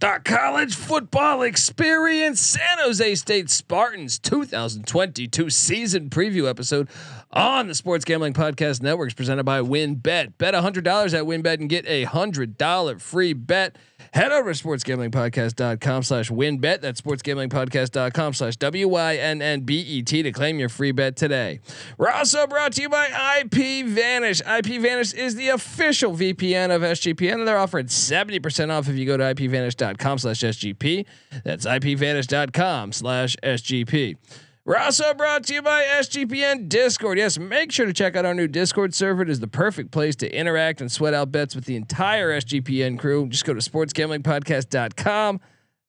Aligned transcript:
The 0.00 0.18
college 0.24 0.74
football 0.74 1.42
experience, 1.42 2.40
San 2.40 2.78
Jose 2.78 3.16
State 3.16 3.50
Spartans 3.50 4.18
2022 4.18 5.50
season 5.50 6.08
preview 6.08 6.48
episode 6.48 6.88
on 7.32 7.68
the 7.68 7.74
Sports 7.74 8.04
Gambling 8.04 8.32
Podcast 8.32 8.82
Network 8.82 9.08
is 9.08 9.14
presented 9.14 9.44
by 9.44 9.60
WynnBET. 9.60 10.32
Bet 10.38 10.54
$100 10.54 10.78
at 10.86 11.24
WynnBET 11.24 11.60
and 11.60 11.68
get 11.68 11.86
a 11.86 12.04
$100 12.06 13.00
free 13.00 13.32
bet. 13.32 13.76
Head 14.12 14.32
over 14.32 14.52
to 14.52 14.64
sportsgamblingpodcast.com 14.64 16.02
slash 16.02 16.30
wynnbet. 16.30 16.80
That's 16.80 17.00
sportsgamblingpodcast.com 17.00 18.34
slash 18.34 18.56
W-Y-N-N-B-E-T 18.56 20.22
to 20.22 20.32
claim 20.32 20.58
your 20.58 20.68
free 20.68 20.90
bet 20.90 21.16
today. 21.16 21.60
We're 21.96 22.10
also 22.10 22.46
brought 22.46 22.72
to 22.72 22.82
you 22.82 22.88
by 22.88 23.06
IP 23.40 23.86
Vanish. 23.86 24.40
IP 24.40 24.80
Vanish 24.80 25.12
is 25.12 25.36
the 25.36 25.48
official 25.50 26.12
VPN 26.12 26.74
of 26.74 26.82
SGPN 26.82 27.34
and 27.34 27.48
they're 27.48 27.58
offering 27.58 27.86
70% 27.86 28.70
off 28.70 28.88
if 28.88 28.96
you 28.96 29.06
go 29.06 29.16
to 29.16 29.22
ipvanish.com 29.22 30.18
slash 30.18 30.40
SGP. 30.40 31.06
That's 31.44 31.66
ipvanish.com 31.66 32.92
slash 32.92 33.36
SGP. 33.42 34.16
We're 34.64 34.76
also 34.76 35.14
brought 35.14 35.44
to 35.44 35.54
you 35.54 35.62
by 35.62 35.84
SGPN 35.84 36.68
Discord. 36.68 37.16
Yes, 37.18 37.38
make 37.38 37.72
sure 37.72 37.86
to 37.86 37.92
check 37.92 38.14
out 38.14 38.26
our 38.26 38.34
new 38.34 38.46
Discord 38.46 38.94
server. 38.94 39.22
It 39.22 39.30
is 39.30 39.40
the 39.40 39.48
perfect 39.48 39.90
place 39.90 40.14
to 40.16 40.32
interact 40.32 40.80
and 40.80 40.92
sweat 40.92 41.14
out 41.14 41.32
bets 41.32 41.54
with 41.54 41.64
the 41.64 41.76
entire 41.76 42.30
SGPN 42.38 42.98
crew. 42.98 43.26
Just 43.28 43.44
go 43.44 43.54
to 43.54 43.60
sportsgamblingpodcast.com 43.60 45.40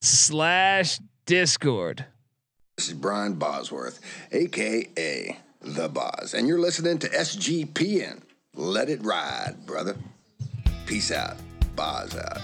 slash 0.02 1.00
Discord. 1.26 2.06
This 2.78 2.88
is 2.88 2.94
Brian 2.94 3.34
Bosworth, 3.34 4.00
aka 4.32 5.38
The 5.62 5.90
Boz, 5.90 6.34
and 6.34 6.48
you're 6.48 6.60
listening 6.60 6.98
to 7.00 7.10
SGPN. 7.10 8.22
Let 8.56 8.90
it 8.90 9.04
ride, 9.04 9.66
brother. 9.66 9.98
Peace 10.86 11.12
out. 11.12 11.38
Boz 11.76 12.16
out. 12.18 12.40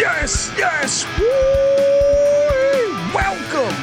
Yes, 0.00 0.50
yes. 0.56 1.04
Woo! 1.18 1.26
Welcome. 3.14 3.76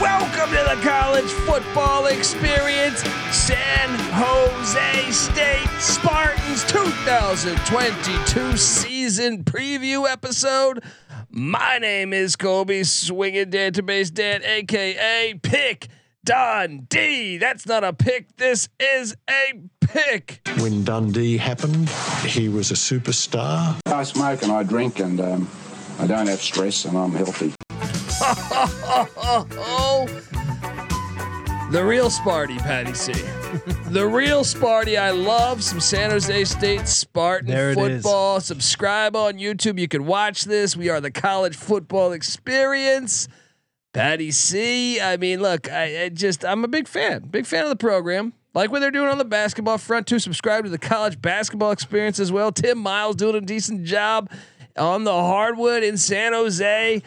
Welcome 0.00 0.50
to 0.50 0.74
the 0.74 0.82
college 0.82 1.30
football 1.30 2.06
experience. 2.06 2.98
San 3.30 3.88
Jose 4.10 5.12
State 5.12 5.68
Spartans 5.80 6.64
2022 6.64 8.56
season 8.56 9.44
preview 9.44 10.10
episode. 10.10 10.82
My 11.30 11.78
name 11.78 12.12
is 12.12 12.34
Kobe 12.34 12.82
Swinging 12.82 13.52
Database 13.52 14.12
Dan, 14.12 14.42
aka 14.42 15.34
Pick 15.40 15.86
Dundee. 16.24 17.36
That's 17.38 17.64
not 17.64 17.84
a 17.84 17.92
pick. 17.92 18.38
This 18.38 18.68
is 18.80 19.14
a 19.30 19.60
pick. 19.88 20.40
When 20.58 20.84
Dundee 20.84 21.36
happened, 21.36 21.88
he 22.26 22.48
was 22.48 22.70
a 22.70 22.74
superstar. 22.74 23.76
I 23.86 24.02
smoke 24.04 24.42
and 24.42 24.52
I 24.52 24.62
drink 24.62 25.00
and 25.00 25.20
um, 25.20 25.48
I 25.98 26.06
don't 26.06 26.26
have 26.26 26.40
stress 26.40 26.84
and 26.84 26.96
I'm 26.98 27.12
healthy. 27.12 27.52
oh, 29.56 30.06
the 31.70 31.84
real 31.84 32.08
Sparty, 32.10 32.58
Patty 32.58 32.94
C. 32.94 33.12
the 33.90 34.06
real 34.06 34.42
Sparty. 34.44 34.98
I 34.98 35.10
love 35.10 35.62
some 35.62 35.80
San 35.80 36.10
Jose 36.10 36.44
State 36.44 36.88
Spartan 36.88 37.48
There 37.48 37.70
it 37.70 37.78
is. 37.78 38.02
football. 38.02 38.40
Subscribe 38.40 39.16
on 39.16 39.34
YouTube. 39.34 39.78
You 39.78 39.88
can 39.88 40.06
watch 40.06 40.44
this. 40.44 40.76
We 40.76 40.88
are 40.88 41.00
the 41.00 41.10
college 41.10 41.56
football 41.56 42.12
experience. 42.12 43.28
Patty 43.92 44.30
C. 44.32 45.00
I 45.00 45.16
mean, 45.16 45.40
look, 45.40 45.70
I, 45.70 46.04
I 46.04 46.08
just 46.08 46.44
I'm 46.44 46.64
a 46.64 46.68
big 46.68 46.88
fan, 46.88 47.28
big 47.30 47.46
fan 47.46 47.62
of 47.64 47.68
the 47.70 47.76
program. 47.76 48.32
Like 48.54 48.70
what 48.70 48.80
they're 48.80 48.92
doing 48.92 49.08
on 49.08 49.18
the 49.18 49.24
basketball 49.24 49.78
front 49.78 50.06
too. 50.06 50.20
Subscribe 50.20 50.64
to 50.64 50.70
the 50.70 50.78
college 50.78 51.20
basketball 51.20 51.72
experience 51.72 52.20
as 52.20 52.30
well. 52.30 52.52
Tim 52.52 52.78
Miles 52.78 53.16
doing 53.16 53.34
a 53.34 53.40
decent 53.40 53.84
job 53.84 54.30
on 54.76 55.04
the 55.04 55.12
hardwood 55.12 55.82
in 55.82 55.96
San 55.96 56.32
Jose. 56.32 57.02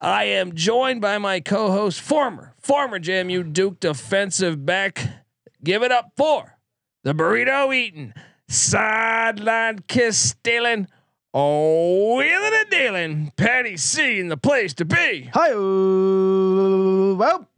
I 0.00 0.24
am 0.24 0.54
joined 0.54 1.00
by 1.00 1.18
my 1.18 1.40
co-host, 1.40 2.00
former 2.00 2.54
former 2.60 3.00
JMU 3.00 3.52
Duke 3.52 3.80
defensive 3.80 4.64
back. 4.64 5.24
Give 5.62 5.82
it 5.82 5.90
up 5.90 6.12
for 6.16 6.58
the 7.02 7.12
burrito 7.14 7.74
eating, 7.74 8.14
sideline 8.48 9.80
kiss 9.88 10.18
stealing, 10.18 10.86
oh 11.32 12.16
wheeling 12.16 12.52
and 12.54 12.70
dealing, 12.70 13.32
Patty 13.36 13.76
C 13.76 14.20
in 14.20 14.28
the 14.28 14.36
place 14.36 14.74
to 14.74 14.84
be. 14.84 15.30
Hi, 15.32 15.54
well, 15.54 17.48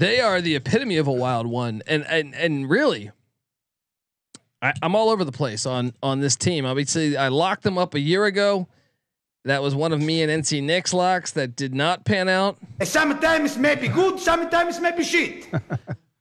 They 0.00 0.18
are 0.18 0.40
the 0.40 0.56
epitome 0.56 0.96
of 0.96 1.06
a 1.06 1.12
wild 1.12 1.46
one, 1.46 1.82
and 1.86 2.06
and 2.06 2.34
and 2.34 2.70
really, 2.70 3.10
I, 4.62 4.72
I'm 4.80 4.96
all 4.96 5.10
over 5.10 5.26
the 5.26 5.32
place 5.32 5.66
on 5.66 5.92
on 6.02 6.20
this 6.20 6.36
team. 6.36 6.64
Obviously, 6.64 7.18
I 7.18 7.28
locked 7.28 7.64
them 7.64 7.76
up 7.76 7.94
a 7.94 8.00
year 8.00 8.24
ago. 8.24 8.66
That 9.44 9.62
was 9.62 9.74
one 9.74 9.92
of 9.92 10.00
me 10.00 10.22
and 10.22 10.42
NC 10.42 10.62
Nick's 10.62 10.94
locks 10.94 11.32
that 11.32 11.54
did 11.54 11.74
not 11.74 12.06
pan 12.06 12.30
out. 12.30 12.56
Sometimes 12.82 13.58
may 13.58 13.74
be 13.74 13.88
good, 13.88 14.18
sometimes 14.18 14.80
may 14.80 14.96
be 14.96 15.04
shit. 15.04 15.46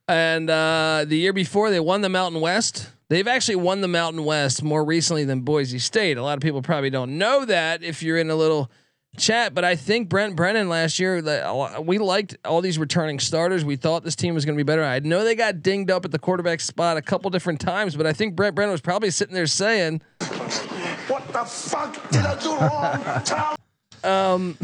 And 0.10 0.50
uh, 0.50 1.06
the 1.08 1.18
year 1.18 1.34
before, 1.34 1.70
they 1.70 1.80
won 1.80 2.02
the 2.02 2.10
Mountain 2.10 2.42
West. 2.42 2.90
They've 3.10 3.28
actually 3.28 3.58
won 3.58 3.82
the 3.82 3.88
Mountain 3.88 4.26
West 4.26 4.64
more 4.64 4.84
recently 4.84 5.24
than 5.24 5.42
Boise 5.42 5.78
State. 5.78 6.18
A 6.18 6.24
lot 6.24 6.36
of 6.36 6.42
people 6.42 6.64
probably 6.64 6.90
don't 6.90 7.20
know 7.20 7.46
that 7.46 7.84
if 7.84 8.02
you're 8.02 8.18
in 8.18 8.32
a 8.32 8.36
little 8.36 8.72
chat, 9.18 9.54
but 9.54 9.64
I 9.64 9.76
think 9.76 10.10
Brent 10.10 10.36
Brennan 10.36 10.70
last 10.70 11.00
year, 11.00 11.22
that 11.22 11.86
we 11.86 11.98
liked 11.98 12.38
all 12.46 12.62
these 12.62 12.78
returning 12.78 13.20
starters. 13.20 13.66
We 13.66 13.76
thought 13.76 14.04
this 14.04 14.16
team 14.16 14.34
was 14.36 14.46
going 14.46 14.58
to 14.58 14.64
be 14.64 14.66
better. 14.68 14.84
I 14.84 15.00
know 15.00 15.24
they 15.24 15.36
got 15.36 15.62
dinged 15.62 15.92
up 15.92 16.06
at 16.06 16.12
the 16.12 16.20
quarterback 16.20 16.62
spot 16.62 16.98
a 16.98 17.02
couple 17.02 17.30
different 17.30 17.60
times, 17.60 17.96
but 17.96 18.06
I 18.06 18.14
think 18.14 18.36
Brent 18.36 18.56
Brennan 18.56 18.72
was 18.72 18.82
probably 18.82 19.12
sitting 19.12 19.36
there 19.36 19.48
saying, 19.48 20.02
What 20.20 21.28
the 21.34 21.46
fuck 21.46 22.10
did 22.12 22.26
I 22.26 22.40
do 22.40 22.58
wrong? 22.58 23.24
Tom? 23.24 23.56
Um, 24.02 24.58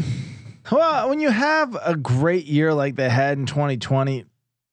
well, 0.72 1.10
when 1.10 1.20
you 1.20 1.28
have 1.28 1.76
a 1.84 1.94
great 1.94 2.46
year 2.46 2.72
like 2.72 2.96
they 2.96 3.10
had 3.10 3.36
in 3.36 3.44
2020, 3.44 4.24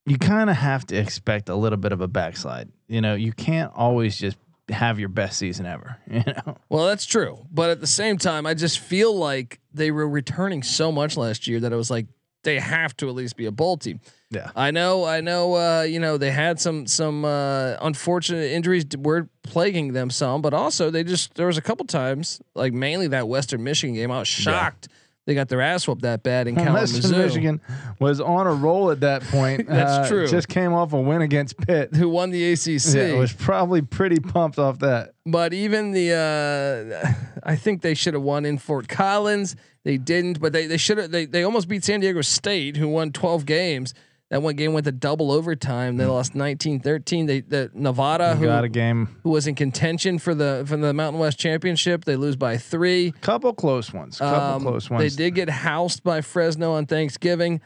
you 0.05 0.17
kind 0.17 0.49
of 0.49 0.55
have 0.55 0.85
to 0.87 0.95
expect 0.95 1.49
a 1.49 1.55
little 1.55 1.77
bit 1.77 1.91
of 1.91 1.99
a 1.99 2.07
backslide. 2.07 2.69
You 2.87 3.01
know, 3.01 3.13
you 3.13 3.33
can't 3.33 3.73
always 3.75 4.17
just 4.17 4.37
have 4.69 4.99
your 4.99 5.09
best 5.09 5.37
season 5.37 5.65
ever. 5.65 5.97
You 6.09 6.23
know, 6.25 6.57
Well, 6.69 6.85
that's 6.87 7.05
true, 7.05 7.45
but 7.51 7.69
at 7.69 7.81
the 7.81 7.87
same 7.87 8.17
time, 8.17 8.45
I 8.45 8.53
just 8.53 8.79
feel 8.79 9.15
like 9.15 9.59
they 9.73 9.91
were 9.91 10.07
returning 10.07 10.63
so 10.63 10.91
much 10.91 11.17
last 11.17 11.47
year 11.47 11.59
that 11.59 11.73
it 11.73 11.75
was 11.75 11.89
like 11.89 12.07
they 12.43 12.59
have 12.59 12.95
to 12.97 13.07
at 13.07 13.15
least 13.15 13.37
be 13.37 13.45
a 13.45 13.51
bowl 13.51 13.77
team. 13.77 13.99
yeah. 14.29 14.51
I 14.55 14.71
know, 14.71 15.05
I 15.05 15.21
know. 15.21 15.53
Uh, 15.55 15.83
you 15.83 15.99
know, 15.99 16.17
they 16.17 16.29
had 16.31 16.59
some 16.59 16.85
some 16.87 17.23
uh, 17.25 17.75
unfortunate 17.81 18.51
injuries 18.51 18.85
were 18.97 19.29
plaguing 19.43 19.93
them 19.93 20.09
some, 20.09 20.41
but 20.41 20.53
also 20.53 20.89
they 20.91 21.03
just 21.03 21.35
there 21.35 21.47
was 21.47 21.57
a 21.57 21.61
couple 21.61 21.85
times, 21.85 22.41
like 22.53 22.73
mainly 22.73 23.07
that 23.07 23.27
Western 23.27 23.63
Michigan 23.63 23.95
game. 23.95 24.11
I 24.11 24.19
was 24.19 24.27
shocked 24.27 24.89
they 25.25 25.33
got 25.35 25.47
their 25.49 25.61
ass 25.61 25.87
whooped 25.87 26.01
that 26.01 26.21
bad 26.23 26.47
in 26.47 26.55
Kalamazoo. 26.57 27.15
Michigan 27.15 27.61
was 27.99 28.19
on 28.19 28.45
a 28.47 28.53
roll 28.53 28.91
at 28.91 28.99
that 29.01 29.21
point. 29.23 29.67
That's 29.69 30.05
Uh, 30.05 30.07
true. 30.09 30.27
Just 30.27 30.47
came 30.49 30.73
off 30.73 30.93
a 30.93 30.99
win 30.99 31.21
against 31.21 31.57
Pitt. 31.57 31.95
Who 31.95 32.09
won 32.09 32.29
the 32.31 32.51
ACC? 32.53 32.93
Yeah, 32.93 33.13
was 33.13 33.31
probably 33.33 33.81
pretty 33.81 34.19
pumped 34.19 34.59
off 34.59 34.79
that. 34.79 35.13
but 35.25 35.53
even 35.53 35.91
the 35.91 36.11
uh, 36.13 37.13
I 37.43 37.55
think 37.55 37.81
they 37.81 37.93
should 37.93 38.13
have 38.13 38.23
won 38.23 38.45
in 38.45 38.57
Fort 38.57 38.87
Collins. 38.87 39.55
They 39.85 39.97
didn't, 39.97 40.39
but 40.39 40.53
they 40.53 40.65
they 40.67 40.77
should 40.77 40.97
have. 40.97 41.11
They 41.11 41.25
they 41.25 41.43
almost 41.43 41.67
beat 41.67 41.83
San 41.83 41.99
Diego 41.99 42.21
State, 42.21 42.77
who 42.77 42.87
won 42.87 43.11
twelve 43.11 43.45
games. 43.45 43.93
That 44.33 44.41
one 44.41 44.55
game 44.55 44.73
went 44.73 44.85
to 44.85 44.91
double 44.91 45.31
overtime. 45.31 45.97
They 45.97 46.07
lost 46.07 46.33
19-13. 46.33 47.27
They 47.27 47.41
the 47.41 47.69
Nevada, 47.75 48.35
who 48.35 48.45
Got 48.47 48.63
a 48.63 48.67
game. 48.69 49.15
who 49.21 49.29
was 49.29 49.45
in 49.45 49.53
contention 49.53 50.17
for 50.17 50.33
the 50.33 50.63
for 50.67 50.75
the 50.75 50.91
Mountain 50.91 51.19
West 51.19 51.37
Championship. 51.37 52.03
They 52.05 52.15
lose 52.15 52.35
by 52.35 52.57
three. 52.57 53.11
Couple 53.21 53.53
close 53.53 53.93
ones. 53.93 54.17
Couple 54.17 54.55
Um, 54.55 54.61
close 54.63 54.89
ones. 54.89 55.03
They 55.15 55.25
did 55.25 55.35
get 55.35 55.49
housed 55.51 56.03
by 56.03 56.21
Fresno 56.21 56.71
on 56.73 56.87
Thanksgiving. 56.87 57.61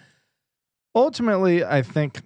Ultimately, 0.95 1.63
I 1.63 1.83
think, 1.83 2.21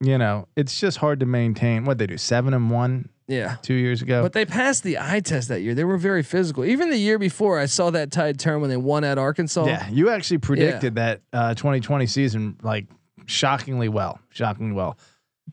you 0.00 0.18
know, 0.18 0.46
it's 0.56 0.78
just 0.78 0.98
hard 0.98 1.20
to 1.20 1.26
maintain. 1.26 1.84
What 1.84 1.98
they 1.98 2.06
do, 2.06 2.16
seven 2.16 2.54
and 2.54 2.70
one 2.70 3.08
Yeah. 3.26 3.56
two 3.62 3.74
years 3.74 4.02
ago. 4.02 4.22
But 4.22 4.34
they 4.34 4.44
passed 4.44 4.82
the 4.84 4.98
eye 4.98 5.18
test 5.20 5.48
that 5.48 5.62
year. 5.62 5.74
They 5.74 5.84
were 5.84 5.96
very 5.98 6.22
physical. 6.22 6.64
Even 6.64 6.90
the 6.90 6.96
year 6.98 7.18
before, 7.18 7.58
I 7.58 7.66
saw 7.66 7.90
that 7.90 8.10
tide 8.10 8.38
turn 8.38 8.60
when 8.60 8.70
they 8.70 8.76
won 8.76 9.04
at 9.04 9.18
Arkansas. 9.18 9.64
yeah, 9.66 9.88
you 9.90 10.10
actually 10.10 10.38
predicted 10.38 10.94
that 10.96 11.22
uh, 11.32 11.54
2020 11.54 12.06
season 12.06 12.56
like 12.62 12.86
shockingly 13.30 13.88
well, 13.88 14.20
shockingly 14.30 14.72
well. 14.72 14.98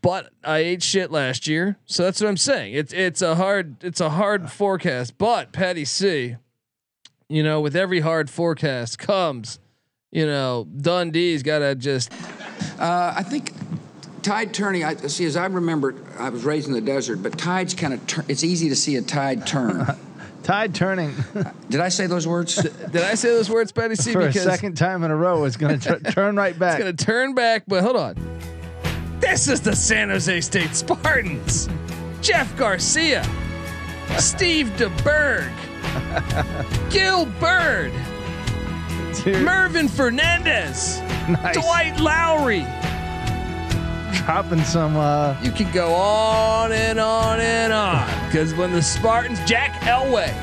but 0.02 0.30
I 0.44 0.60
ate 0.60 0.84
shit 0.84 1.12
last 1.12 1.48
year, 1.48 1.78
so 1.86 2.04
that's 2.04 2.20
what 2.22 2.28
I'm 2.28 2.38
saying. 2.38 2.74
It's 2.74 2.94
it's 2.94 3.22
a 3.22 3.36
hard 3.36 3.84
it's 3.84 4.02
a 4.02 4.10
hard 4.10 4.52
forecast, 4.52 5.18
but 5.18 5.52
Patty 5.52 5.86
C, 5.86 6.36
you 7.30 7.44
know, 7.44 7.62
with 7.62 7.76
every 7.76 8.00
hard 8.02 8.30
forecast 8.30 9.00
comes, 9.00 9.60
you 10.12 10.26
know, 10.26 10.68
Dundee's 10.82 11.44
got 11.44 11.60
to 11.60 11.76
just 11.76 12.12
Uh, 12.80 13.14
I 13.16 13.24
think 13.24 13.52
tide 14.22 14.54
turning. 14.54 14.84
I 14.84 14.96
see. 14.96 15.26
As 15.26 15.36
I 15.38 15.46
remember, 15.46 15.96
I 16.20 16.30
was 16.30 16.44
raised 16.46 16.68
in 16.68 16.74
the 16.74 16.82
desert, 16.82 17.18
but 17.24 17.38
tides 17.38 17.74
kind 17.74 17.94
of. 17.94 18.06
Tur- 18.08 18.26
it's 18.28 18.44
easy 18.44 18.70
to 18.70 18.76
see 18.76 18.96
a 18.98 19.02
tide 19.02 19.48
turn. 19.48 19.86
Tide 20.48 20.74
turning 20.74 21.14
Did 21.70 21.82
I 21.82 21.90
say 21.90 22.08
those 22.08 22.26
words? 22.26 22.56
Did 22.92 23.04
I 23.04 23.16
say 23.16 23.32
those 23.32 23.50
words, 23.50 23.74
Patty 23.74 23.96
C? 23.96 24.14
for 24.14 24.22
a 24.22 24.32
second 24.32 24.78
time 24.78 25.04
in 25.04 25.12
a 25.12 25.16
row. 25.16 25.44
It's 25.44 25.58
going 25.58 25.78
to 25.78 26.00
turn 26.12 26.38
right 26.38 26.58
back. 26.58 26.76
It's 26.76 26.84
gonna 26.86 26.94
turn 26.96 27.36
back, 27.36 27.64
but 27.68 27.84
hold 27.84 27.98
on. 27.98 28.16
This 29.20 29.50
is 29.50 29.60
the 29.60 29.76
San 29.76 30.08
Jose 30.08 30.40
State 30.40 30.74
Spartans. 30.74 31.68
Jeff 32.22 32.56
Garcia, 32.56 33.26
Steve 34.20 34.68
DeBerg, 34.78 35.52
Gill 36.92 37.26
Byrd, 37.42 37.92
Dude, 39.26 39.44
Mervyn 39.44 39.90
Fernandez, 39.90 41.02
nice. 41.28 41.56
Dwight 41.56 42.00
Lowery. 42.00 42.66
Dropping 44.14 44.64
some. 44.64 44.96
Uh, 44.96 45.36
You 45.42 45.52
can 45.52 45.72
go 45.72 45.94
on 45.94 46.72
and 46.72 47.00
on 47.00 47.40
and 47.40 47.74
on. 47.74 48.08
Because 48.26 48.54
when 48.54 48.72
the 48.72 48.82
Spartans, 48.82 49.40
Jack 49.46 49.72
Elway. 49.82 50.34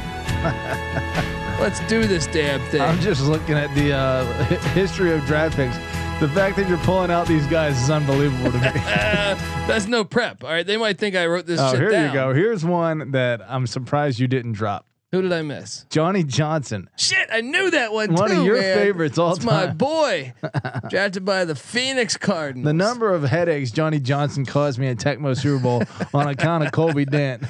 Let's 1.60 1.80
do 1.86 2.06
this 2.06 2.26
damn 2.26 2.60
thing. 2.70 2.82
I'm 2.82 3.00
just 3.00 3.22
looking 3.22 3.54
at 3.54 3.74
the 3.74 3.92
uh, 3.92 4.24
history 4.74 5.12
of 5.12 5.24
draft 5.24 5.56
picks. 5.56 5.76
The 6.20 6.28
fact 6.28 6.56
that 6.56 6.68
you're 6.68 6.78
pulling 6.78 7.10
out 7.10 7.26
these 7.26 7.46
guys 7.46 7.80
is 7.80 7.90
unbelievable 7.90 8.52
to 8.52 8.58
me. 8.58 8.66
Uh, 8.66 9.34
that's 9.66 9.86
no 9.86 10.04
prep. 10.04 10.44
All 10.44 10.50
right, 10.50 10.66
they 10.66 10.76
might 10.76 10.98
think 10.98 11.16
I 11.16 11.26
wrote 11.26 11.46
this 11.46 11.60
oh, 11.60 11.76
here 11.76 11.90
down. 11.90 12.06
you 12.08 12.12
go. 12.12 12.32
Here's 12.32 12.64
one 12.64 13.12
that 13.12 13.40
I'm 13.48 13.66
surprised 13.66 14.18
you 14.18 14.28
didn't 14.28 14.52
drop. 14.52 14.86
Who 15.14 15.22
did 15.22 15.32
I 15.32 15.42
miss? 15.42 15.86
Johnny 15.90 16.24
Johnson. 16.24 16.90
Shit, 16.96 17.28
I 17.30 17.40
knew 17.40 17.70
that 17.70 17.92
one. 17.92 18.12
One 18.14 18.32
of 18.32 18.44
your 18.44 18.60
man. 18.60 18.76
favorites 18.76 19.16
all 19.16 19.34
It's 19.34 19.44
my 19.44 19.66
time. 19.66 19.76
boy, 19.76 20.32
drafted 20.90 21.24
by 21.24 21.44
the 21.44 21.54
Phoenix 21.54 22.16
Cardinals. 22.16 22.64
The 22.64 22.72
number 22.72 23.14
of 23.14 23.22
headaches 23.22 23.70
Johnny 23.70 24.00
Johnson 24.00 24.44
caused 24.44 24.78
me 24.78 24.88
at 24.88 24.96
Tecmo 24.96 25.36
Super 25.36 25.62
Bowl 25.62 25.82
on 26.14 26.28
account 26.28 26.64
of 26.64 26.72
Colby 26.72 27.04
Dent. 27.04 27.44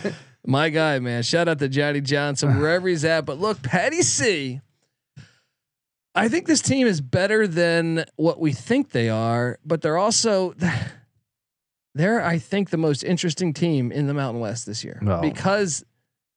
my 0.47 0.69
guy, 0.69 0.99
man. 0.99 1.23
Shout 1.23 1.49
out 1.49 1.59
to 1.61 1.69
Johnny 1.69 2.01
Johnson 2.03 2.59
wherever 2.59 2.87
he's 2.87 3.05
at. 3.05 3.25
But 3.25 3.39
look, 3.39 3.63
Patty 3.63 4.03
C. 4.03 4.61
I 6.15 6.29
think 6.29 6.47
this 6.47 6.61
team 6.61 6.87
is 6.87 7.01
better 7.01 7.47
than 7.49 8.05
what 8.17 8.39
we 8.39 8.53
think 8.53 8.91
they 8.91 9.09
are, 9.09 9.59
but 9.65 9.81
they're 9.81 9.97
also 9.99 10.55
they're 11.95 12.25
I 12.25 12.39
think 12.39 12.71
the 12.71 12.77
most 12.77 13.03
interesting 13.03 13.53
team 13.53 13.91
in 13.91 14.07
the 14.07 14.15
Mountain 14.15 14.41
West 14.41 14.67
this 14.67 14.85
year 14.85 15.01
because 15.23 15.85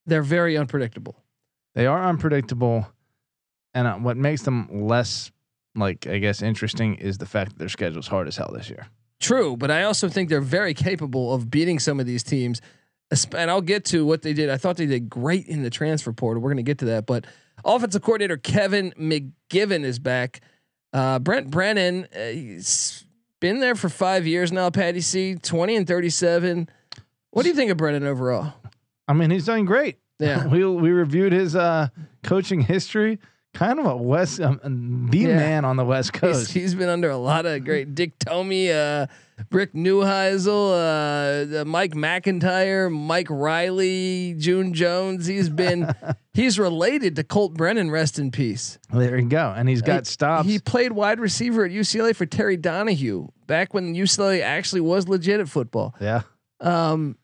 they're 0.08 0.24
very 0.24 0.58
unpredictable. 0.58 1.16
They 1.76 1.86
are 1.86 2.04
unpredictable, 2.04 2.88
and 3.76 3.88
uh, 3.88 3.96
what 3.98 4.18
makes 4.18 4.42
them 4.42 4.68
less, 4.88 5.32
like 5.76 6.08
I 6.08 6.18
guess, 6.18 6.42
interesting 6.42 6.96
is 6.96 7.20
the 7.20 7.28
fact 7.28 7.52
that 7.52 7.60
their 7.60 7.70
schedule's 7.70 8.08
hard 8.08 8.28
as 8.28 8.38
hell 8.38 8.52
this 8.52 8.70
year. 8.70 8.88
True, 9.20 9.56
but 9.56 9.70
I 9.70 9.84
also 9.84 10.10
think 10.10 10.30
they're 10.30 10.42
very 10.42 10.74
capable 10.74 11.34
of 11.34 11.52
beating 11.52 11.78
some 11.78 12.00
of 12.00 12.06
these 12.06 12.24
teams. 12.24 12.62
And 13.34 13.50
I'll 13.50 13.62
get 13.62 13.86
to 13.86 14.06
what 14.06 14.22
they 14.22 14.34
did. 14.34 14.50
I 14.50 14.58
thought 14.58 14.76
they 14.76 14.86
did 14.86 15.10
great 15.10 15.48
in 15.48 15.64
the 15.64 15.70
transfer 15.70 16.12
portal. 16.12 16.44
We're 16.44 16.50
going 16.50 16.58
to 16.58 16.64
get 16.64 16.80
to 16.80 16.86
that. 16.88 17.06
But 17.06 17.26
offensive 17.64 18.02
coordinator 18.02 18.36
Kevin 18.36 18.92
McGivern 19.00 19.86
is 19.86 19.98
back. 19.98 20.42
Uh, 20.92 21.18
Brent 21.18 21.50
Brennan, 21.50 22.08
uh, 22.14 22.26
he's 22.26 23.06
been 23.40 23.62
there 23.62 23.76
for 23.76 23.88
five 23.88 24.28
years 24.28 24.52
now. 24.52 24.70
Patty 24.70 25.00
C, 25.00 25.36
twenty 25.36 25.78
and 25.78 25.88
thirty-seven. 25.88 26.68
What 27.32 27.44
do 27.44 27.50
you 27.50 27.56
think 27.56 27.72
of 27.72 27.78
Brennan 27.78 28.06
overall? 28.06 28.54
I 29.08 29.14
mean, 29.14 29.30
he's 29.32 29.46
done 29.46 29.66
great. 29.66 30.00
Yeah. 30.20 30.48
we 30.52 30.66
we 30.66 30.90
reviewed 30.92 31.34
his 31.34 31.56
uh, 31.56 31.88
coaching 32.24 32.62
history. 32.62 33.20
Kind 33.54 33.80
of 33.80 33.88
a 33.88 33.96
West, 33.98 34.40
um, 34.40 35.08
the 35.10 35.18
Yeah. 35.20 35.36
man 35.36 35.66
on 35.66 35.78
the 35.78 35.86
West 35.86 36.12
He's, 36.14 36.20
Coast. 36.22 36.52
he's 36.52 36.76
been 36.76 36.90
under 36.90 37.10
a 37.10 37.18
lot 37.18 37.48
of 37.48 37.66
great 37.66 37.96
Dick 37.96 38.20
Tomey, 38.20 38.70
uh, 38.70 39.08
Rick 39.52 39.74
Neuheisel, 39.74 40.72
uh, 41.58 41.62
uh, 41.62 41.66
Mike 41.66 41.96
MacIntyre, 41.96 42.88
Mike 42.92 43.26
Riley, 43.32 44.36
June 44.38 44.74
Jones. 44.76 45.26
He's 45.26 45.50
been 45.50 45.92
he's 46.36 46.60
related 46.60 47.16
to 47.16 47.24
Colt 47.24 47.56
Brennan. 47.56 47.90
Rest 47.90 48.20
in 48.20 48.30
peace. 48.30 48.78
there 48.94 49.18
you 49.18 49.28
go, 49.28 49.52
and 49.56 49.68
he's 49.68 49.82
got 49.82 50.02
He- 50.02 50.12
stops. 50.12 50.48
He 50.48 50.60
played 50.60 50.92
wide 50.92 51.20
receiver 51.20 51.66
at 51.66 51.72
UCLA 51.72 52.16
for 52.16 52.28
Terry 52.28 52.58
Donahue 52.58 53.28
back 53.48 53.74
when 53.74 53.96
UCLA 53.96 54.42
actually 54.44 54.82
was 54.82 55.08
legit 55.08 55.40
at 55.40 55.50
football. 55.50 55.96
yeah, 56.00 56.22
Um, 56.60 57.18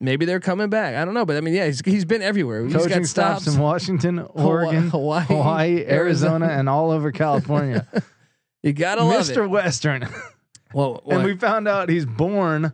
maybe 0.00 0.24
they're 0.24 0.40
coming 0.40 0.68
back. 0.68 0.94
I 0.94 1.04
don't 1.04 1.14
know, 1.14 1.24
but 1.24 1.36
I 1.36 1.40
mean, 1.40 1.54
yeah, 1.54 1.66
he's, 1.66 1.80
he's 1.84 2.04
been 2.04 2.22
everywhere. 2.22 2.64
He's 2.64 2.74
coaching 2.74 2.90
got 2.98 3.06
stops. 3.06 3.42
stops. 3.42 3.56
in 3.56 3.62
Washington, 3.62 4.18
Oregon, 4.34 4.90
Hawaii, 4.90 5.24
Hawaii, 5.26 5.84
Arizona, 5.86 5.92
Arizona. 5.92 6.46
and 6.48 6.68
all 6.68 6.90
over 6.90 7.12
California. 7.12 7.86
You 8.62 8.72
gotta 8.72 9.04
love 9.04 9.22
Mr. 9.22 9.44
it. 9.44 9.48
Western, 9.48 10.08
Well, 10.74 11.00
and 11.08 11.22
we 11.22 11.36
found 11.36 11.68
out 11.68 11.88
he's 11.88 12.04
born. 12.04 12.72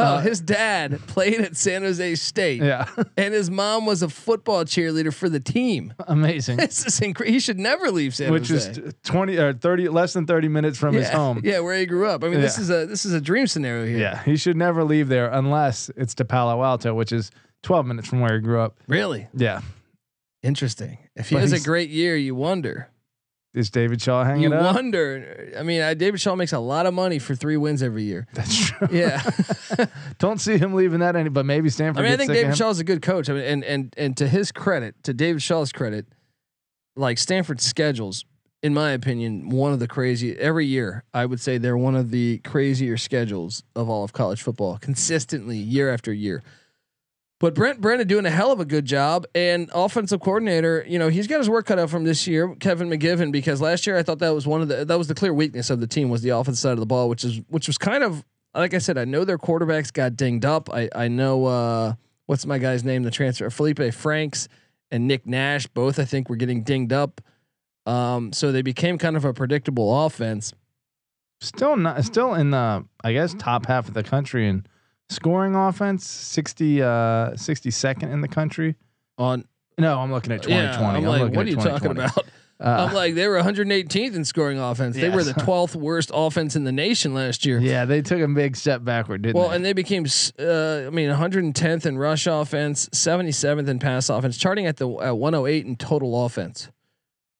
Oh, 0.00 0.14
uh, 0.16 0.20
his 0.20 0.40
dad 0.40 0.98
played 1.06 1.40
at 1.40 1.56
San 1.56 1.82
Jose 1.82 2.14
State. 2.16 2.62
Yeah, 2.62 2.88
and 3.16 3.32
his 3.34 3.50
mom 3.50 3.86
was 3.86 4.02
a 4.02 4.08
football 4.08 4.64
cheerleader 4.64 5.12
for 5.12 5.28
the 5.28 5.40
team. 5.40 5.92
amazing. 6.08 6.56
This 6.70 6.84
is 6.86 7.00
incredible. 7.00 7.32
He 7.32 7.40
should 7.40 7.58
never 7.58 7.90
leave 7.90 8.14
San 8.14 8.28
Jose. 8.28 8.32
Which 8.40 8.48
Jose. 8.48 8.70
is 8.70 8.76
t- 8.94 8.98
twenty 9.04 9.36
or 9.38 9.52
thirty, 9.52 9.88
less 9.88 10.12
than 10.12 10.26
thirty 10.26 10.48
minutes 10.48 10.78
from 10.78 10.94
yeah, 10.94 11.00
his 11.00 11.10
home. 11.10 11.40
Yeah, 11.44 11.60
where 11.60 11.76
he 11.78 11.86
grew 11.86 12.06
up. 12.08 12.24
I 12.24 12.28
mean, 12.28 12.40
this 12.40 12.56
Yeah. 12.58 12.62
is 12.62 12.70
a 12.70 12.86
this 12.86 13.04
is 13.04 13.12
a 13.12 13.20
dream 13.20 13.46
scenario 13.46 13.86
here. 13.86 13.98
Yeah, 13.98 14.22
he 14.24 14.36
should 14.36 14.56
never 14.56 14.84
leave 14.84 15.08
there 15.08 15.28
unless 15.30 15.90
it's 15.96 16.14
to 16.16 16.24
Palo 16.24 16.62
Alto, 16.62 16.94
which 16.94 17.12
is 17.12 17.30
12 17.62 17.86
minutes 17.86 18.08
from 18.08 18.20
where 18.20 18.34
he 18.34 18.40
grew 18.40 18.60
up. 18.60 18.78
Really 18.88 19.28
Yeah. 19.34 19.60
interesting. 20.42 20.98
If 21.16 21.28
he 21.28 21.34
But 21.36 21.42
has 21.42 21.52
a 21.52 21.56
he's- 21.56 21.66
great 21.66 21.90
year, 21.90 22.16
you 22.16 22.34
wonder. 22.34 22.88
Is 23.52 23.68
David 23.70 24.00
Shaw 24.00 24.22
hanging 24.22 24.44
You 24.50 24.54
up? 24.54 24.74
wonder. 24.76 25.52
I 25.58 25.64
mean, 25.64 25.80
uh, 25.80 25.94
David 25.94 26.20
Shaw 26.20 26.36
makes 26.36 26.52
a 26.52 26.58
lot 26.60 26.86
of 26.86 26.94
money 26.94 27.18
for 27.18 27.34
three 27.34 27.56
wins 27.56 27.82
every 27.82 28.04
year. 28.04 28.26
That's 28.32 28.68
true. 28.68 28.88
Yeah. 28.92 29.20
Don't 30.18 30.40
see 30.40 30.56
him 30.56 30.74
leaving 30.74 31.00
that 31.00 31.16
any, 31.16 31.28
but 31.30 31.44
maybe 31.44 31.68
Stanford. 31.68 32.00
I 32.00 32.04
mean, 32.04 32.12
I 32.12 32.16
think 32.16 32.32
David. 32.32 32.56
Shaw's 32.56 32.78
a 32.78 32.84
good 32.84 33.02
coach. 33.02 33.28
I 33.28 33.32
mean, 33.34 33.42
and 33.42 33.64
and 33.64 33.94
and 33.98 34.16
to 34.18 34.28
his 34.28 34.52
credit, 34.52 34.94
to 35.02 35.12
David 35.12 35.42
Shaw's 35.42 35.72
credit, 35.72 36.06
like 36.94 37.18
Stanford's 37.18 37.64
schedules, 37.64 38.24
in 38.62 38.72
my 38.72 38.92
opinion, 38.92 39.48
one 39.48 39.72
of 39.72 39.80
the 39.80 39.88
crazy 39.88 40.36
every 40.38 40.66
year. 40.66 41.02
I 41.12 41.26
would 41.26 41.40
say 41.40 41.58
they're 41.58 41.76
one 41.76 41.96
of 41.96 42.10
the 42.12 42.38
crazier 42.38 42.96
schedules 42.96 43.64
of 43.74 43.88
all 43.88 44.04
of 44.04 44.12
college 44.12 44.42
football, 44.42 44.78
consistently 44.78 45.56
year 45.56 45.92
after 45.92 46.12
year. 46.12 46.42
But 47.40 47.54
Brent 47.54 47.80
Brennan 47.80 48.06
doing 48.06 48.26
a 48.26 48.30
hell 48.30 48.52
of 48.52 48.60
a 48.60 48.66
good 48.66 48.84
job, 48.84 49.26
and 49.34 49.70
offensive 49.74 50.20
coordinator, 50.20 50.84
you 50.86 50.98
know, 50.98 51.08
he's 51.08 51.26
got 51.26 51.38
his 51.38 51.48
work 51.48 51.66
cut 51.66 51.78
out 51.78 51.88
from 51.88 52.04
this 52.04 52.26
year, 52.26 52.54
Kevin 52.56 52.90
McGivern, 52.90 53.32
because 53.32 53.62
last 53.62 53.86
year 53.86 53.96
I 53.96 54.02
thought 54.02 54.18
that 54.18 54.34
was 54.34 54.46
one 54.46 54.60
of 54.60 54.68
the 54.68 54.84
that 54.84 54.98
was 54.98 55.08
the 55.08 55.14
clear 55.14 55.32
weakness 55.32 55.70
of 55.70 55.80
the 55.80 55.86
team 55.86 56.10
was 56.10 56.20
the 56.20 56.28
offensive 56.30 56.60
side 56.60 56.72
of 56.72 56.80
the 56.80 56.86
ball, 56.86 57.08
which 57.08 57.24
is 57.24 57.40
which 57.48 57.66
was 57.66 57.78
kind 57.78 58.04
of 58.04 58.22
like 58.54 58.74
I 58.74 58.78
said, 58.78 58.98
I 58.98 59.06
know 59.06 59.24
their 59.24 59.38
quarterbacks 59.38 59.90
got 59.90 60.16
dinged 60.16 60.44
up. 60.44 60.68
I 60.70 60.90
I 60.94 61.08
know 61.08 61.46
uh, 61.46 61.94
what's 62.26 62.44
my 62.44 62.58
guy's 62.58 62.84
name, 62.84 63.04
the 63.04 63.10
transfer 63.10 63.48
Felipe 63.48 63.94
Franks 63.94 64.46
and 64.90 65.08
Nick 65.08 65.26
Nash, 65.26 65.66
both 65.66 65.98
I 65.98 66.04
think 66.04 66.28
were 66.28 66.36
getting 66.36 66.62
dinged 66.62 66.92
up. 66.92 67.22
Um, 67.86 68.34
so 68.34 68.52
they 68.52 68.62
became 68.62 68.98
kind 68.98 69.16
of 69.16 69.24
a 69.24 69.32
predictable 69.32 70.04
offense. 70.04 70.52
Still 71.40 71.76
not, 71.76 72.04
still 72.04 72.34
in 72.34 72.50
the, 72.50 72.84
I 73.02 73.12
guess, 73.14 73.32
top 73.32 73.64
half 73.64 73.88
of 73.88 73.94
the 73.94 74.02
country 74.02 74.46
in 74.46 74.66
scoring 75.10 75.54
offense, 75.54 76.08
60, 76.08 76.82
uh, 76.82 76.86
62nd 77.32 78.10
in 78.12 78.20
the 78.22 78.28
country. 78.28 78.76
On 79.18 79.44
No, 79.76 79.98
I'm 79.98 80.10
looking 80.10 80.32
at 80.32 80.42
2020. 80.42 80.56
yeah, 80.80 80.98
I'm, 80.98 81.04
like, 81.04 81.20
looking 81.20 81.36
what 81.36 81.46
are 81.46 81.50
you 81.50 81.56
talking 81.56 81.90
about? 81.90 82.26
Uh, 82.62 82.86
I'm 82.88 82.94
like, 82.94 83.14
they 83.14 83.26
were 83.26 83.40
118th 83.40 84.14
in 84.14 84.24
scoring 84.24 84.58
offense. 84.58 84.94
They 84.94 85.08
were 85.08 85.24
the 85.24 85.32
12th 85.32 85.74
worst 85.76 86.10
offense 86.12 86.56
in 86.56 86.64
the 86.64 86.72
nation 86.72 87.14
last 87.14 87.46
year. 87.46 87.58
yeah, 87.58 87.86
they 87.86 88.02
took 88.02 88.20
a 88.20 88.28
big 88.28 88.54
step 88.54 88.84
backward, 88.84 89.22
didn't 89.22 89.36
Well, 89.36 89.44
they? 89.44 89.48
Well, 89.48 89.56
and 89.56 89.64
they 89.64 89.72
became, 89.72 90.04
uh, 90.38 90.86
I 90.86 90.90
mean, 90.90 91.08
110th 91.08 91.86
in 91.86 91.96
rush 91.96 92.26
offense, 92.26 92.88
77th 92.90 93.66
in 93.66 93.78
pass 93.78 94.10
offense, 94.10 94.36
charting 94.36 94.66
at 94.66 94.76
the 94.76 94.90
at 94.98 95.16
108 95.16 95.64
in 95.66 95.76
total 95.76 96.26
offense. 96.26 96.68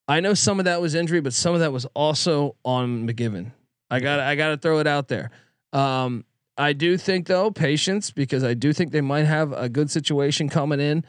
I 0.08 0.20
know 0.20 0.32
some 0.32 0.58
of 0.58 0.64
that 0.64 0.80
was 0.80 0.94
injury, 0.94 1.20
but 1.20 1.34
some 1.34 1.52
of 1.52 1.60
that 1.60 1.70
was 1.72 1.84
also 1.94 2.56
on 2.64 3.06
McGivern. 3.06 3.52
I 3.90 4.00
got 4.00 4.20
I 4.20 4.36
got 4.36 4.48
to 4.48 4.56
throw 4.56 4.78
it 4.78 4.86
out 4.86 5.08
there. 5.08 5.30
Um, 5.74 6.24
I 6.56 6.72
do 6.72 6.96
think 6.96 7.26
though 7.26 7.50
patience 7.50 8.10
because 8.10 8.44
I 8.44 8.54
do 8.54 8.72
think 8.72 8.92
they 8.92 9.00
might 9.00 9.24
have 9.24 9.52
a 9.52 9.68
good 9.68 9.90
situation 9.90 10.48
coming 10.48 10.80
in. 10.80 11.04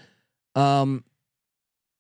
Um, 0.56 1.04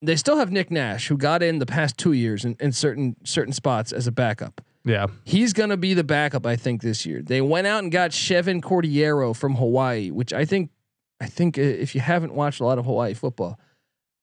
they 0.02 0.16
still 0.16 0.38
have 0.38 0.52
Nick 0.52 0.72
Nash 0.72 1.08
who 1.08 1.18
got 1.18 1.44
in 1.44 1.60
the 1.60 1.66
past 1.66 1.98
two 1.98 2.14
years 2.14 2.44
in, 2.46 2.56
in 2.60 2.72
certain 2.72 3.16
certain 3.24 3.54
spots 3.54 3.92
as 3.92 4.08
a 4.08 4.12
backup. 4.12 4.62
yeah. 4.84 5.08
He's 5.26 5.54
going 5.54 5.70
to 5.70 5.78
be 5.78 5.94
the 5.94 6.04
backup, 6.04 6.46
I 6.46 6.56
think, 6.56 6.82
this 6.82 7.06
year. 7.06 7.22
They 7.22 7.42
went 7.42 7.68
out 7.68 7.84
and 7.84 7.92
got 7.92 8.12
Chevan 8.12 8.62
Cordeiro 8.62 9.36
from 9.36 9.56
Hawaii, 9.56 10.10
which 10.10 10.34
I 10.34 10.46
think, 10.46 10.72
I 11.20 11.28
think 11.28 11.58
uh, 11.58 11.62
if 11.62 11.94
you 11.94 12.02
haven't 12.02 12.34
watched 12.34 12.62
a 12.62 12.66
lot 12.66 12.80
of 12.80 12.86
Hawaii 12.86 13.14
football, 13.14 13.60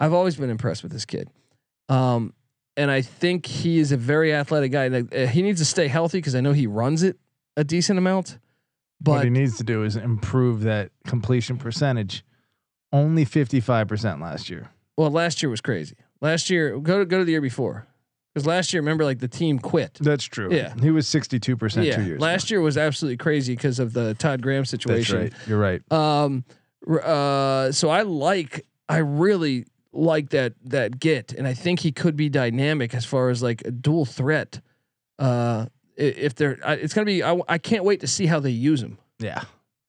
I've 0.01 0.13
always 0.13 0.37
been 0.37 0.51
impressed 0.51 0.83
with 0.83 0.91
this 0.93 1.05
kid. 1.05 1.31
Um, 1.89 2.35
and 2.77 2.91
I 2.91 3.03
think 3.03 3.47
he 3.47 3.79
is 3.79 3.93
a 3.93 3.97
very 3.97 4.35
athletic 4.35 4.73
guy. 4.73 4.89
Uh, 4.89 5.27
he 5.27 5.43
needs 5.43 5.61
to 5.61 5.65
stay 5.65 5.89
healthy 5.89 6.19
because 6.19 6.35
I 6.35 6.41
know 6.41 6.53
he 6.53 6.67
runs 6.67 7.03
it 7.03 7.19
a 7.57 7.65
decent 7.65 7.99
amount. 7.99 8.39
What 9.05 9.25
he 9.25 9.31
needs 9.31 9.57
to 9.59 9.65
do 9.65 9.85
is 9.85 9.97
improve 9.97 10.63
that 10.63 10.91
completion 11.07 11.57
percentage. 11.57 12.25
Only 12.93 13.25
55% 13.27 14.21
last 14.21 14.49
year. 14.51 14.71
well, 14.97 15.11
last 15.11 15.43
year 15.43 15.51
was 15.51 15.61
crazy. 15.61 15.97
Last 16.21 16.49
year, 16.51 16.79
go 16.79 16.99
to 17.01 17.05
go 17.05 17.19
to 17.19 17.25
the 17.25 17.31
year 17.33 17.41
before, 17.41 17.87
because 18.35 18.47
last 18.47 18.73
year, 18.73 18.81
remember, 18.81 19.05
like 19.05 19.19
the 19.21 19.29
team 19.29 19.59
quit. 19.59 19.95
That's 20.01 20.25
true. 20.25 20.49
Yeah. 20.53 20.75
He 20.81 20.91
was 20.91 21.07
62% 21.07 21.85
Yeah, 21.85 21.97
two 21.97 22.03
years. 22.03 22.21
last 22.21 22.51
year 22.51 22.61
was 22.61 22.77
absolutely 22.77 23.19
crazy 23.19 23.55
because 23.55 23.79
of 23.79 23.93
the 23.93 24.15
Todd 24.15 24.43
Graham 24.43 24.63
ago. 24.63 24.71
That's 24.71 24.71
situation. 24.83 25.19
right. 25.21 25.33
You're 25.47 25.59
right. 25.61 25.93
Um, 25.93 26.45
uh, 26.91 27.71
so 27.73 27.89
I 27.91 28.03
like, 28.03 28.67
I 28.89 28.99
really 28.99 29.67
like 29.93 30.31
that 30.31 30.55
that 30.65 30.99
get, 30.99 31.33
and 31.35 31.47
I 31.47 31.55
think 31.55 31.81
he 31.81 31.93
could 31.93 32.17
be 32.17 32.29
dynamic 32.29 32.95
as 32.95 33.05
far 33.05 33.31
as 33.31 33.43
like 33.43 33.63
a 33.67 33.71
dual 33.71 34.05
threat. 34.07 34.61
Uh, 35.19 35.67
if 35.99 36.35
they're, 36.35 36.59
it's 36.65 36.95
gonna 36.95 37.05
be. 37.05 37.23
I, 37.23 37.39
I 37.49 37.59
can't 37.59 37.85
wait 37.85 38.01
to 38.01 38.07
see 38.07 38.27
how 38.27 38.41
they 38.41 38.51
use 38.51 38.83
him. 38.83 38.99
Yeah. 39.19 39.43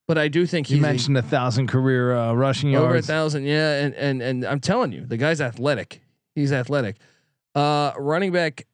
But 0.07 0.17
I 0.17 0.27
do 0.27 0.45
think 0.47 0.69
You 0.71 0.77
a- 0.77 0.81
mentioned 0.81 1.17
a 1.17 1.21
thousand 1.21 1.67
career 1.67 2.15
uh, 2.15 2.33
rushing 2.33 2.71
yards. 2.71 2.83
over 2.85 2.95
a 2.95 3.01
thousand. 3.01 3.45
Yeah, 3.45 3.83
and 3.83 3.93
and 3.95 4.21
and 4.21 4.43
I'm 4.45 4.59
telling 4.59 4.91
you, 4.91 5.05
the 5.05 5.17
guy's 5.17 5.39
athletic. 5.39 6.01
He's 6.35 6.51
athletic. 6.51 6.95
Uh, 7.55 7.91
running 7.97 8.31
back. 8.31 8.65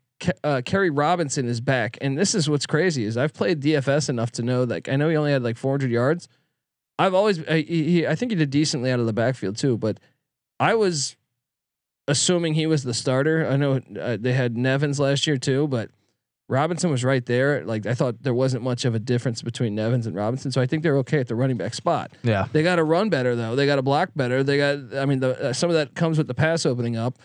Uh, 0.46 0.62
Kairee 0.66 0.98
Robinson 0.98 1.46
is 1.46 1.60
back, 1.60 1.98
and 2.00 2.18
this 2.18 2.34
is 2.36 2.50
what's 2.50 2.66
crazy 2.66 3.04
is 3.04 3.18
I've 3.18 3.34
played 3.34 3.60
DFS 3.62 4.08
enough 4.08 4.32
to 4.32 4.44
know 4.44 4.64
like 4.64 4.88
I 4.88 4.96
know 4.96 5.10
he 5.10 5.18
only 5.18 5.32
had 5.34 5.44
like 5.44 5.58
400 5.58 5.92
yards. 5.92 6.30
I've 6.98 7.14
always 7.14 7.46
I, 7.48 7.60
he- 7.62 8.08
I 8.08 8.16
think 8.16 8.32
he 8.32 8.38
did 8.38 8.50
decently 8.50 8.92
out 8.92 9.02
of 9.02 9.08
the 9.08 9.14
backfield 9.14 9.58
too, 9.58 9.78
but 9.78 10.00
I 10.58 10.74
was 10.76 11.18
assuming 12.08 12.54
he 12.54 12.66
was 12.66 12.84
the 12.84 12.94
starter. 12.94 13.46
I 13.46 13.58
know 13.58 13.82
uh, 14.00 14.18
they 14.20 14.32
had 14.34 14.56
Nevens 14.56 15.00
last 15.00 15.28
year 15.28 15.38
too, 15.38 15.68
but 15.68 15.90
Robinson 16.48 16.92
was 16.92 17.04
right 17.04 17.26
there. 17.26 17.64
Like 17.66 17.86
I 17.86 17.94
thought 17.96 18.22
there 18.22 18.34
wasn't 18.34 18.64
much 18.64 18.86
of 18.86 18.94
a 18.94 19.00
difference 19.00 19.42
between 19.42 19.76
Nevens 19.76 20.06
and 20.06 20.16
Robinson, 20.16 20.52
so 20.52 20.62
I 20.62 20.66
think 20.68 20.84
they're 20.84 20.98
okay 20.98 21.20
at 21.20 21.28
the 21.28 21.36
running 21.36 21.58
back 21.58 21.74
spot. 21.74 22.12
yeah. 22.24 22.48
They 22.52 22.62
got 22.62 22.76
to 22.76 22.84
run 22.84 23.10
better 23.10 23.36
though. 23.36 23.56
They 23.56 23.66
got 23.66 23.78
to 23.78 23.82
block 23.82 24.12
better. 24.16 24.44
They 24.44 24.58
got. 24.58 24.96
I 24.96 25.06
mean, 25.06 25.20
the, 25.22 25.50
uh, 25.50 25.54
some 25.54 25.70
of 25.70 25.76
that 25.76 25.96
comes 25.96 26.18
with 26.18 26.28
the 26.28 26.36
pass 26.36 26.66
opening 26.66 26.96
up, 26.98 27.18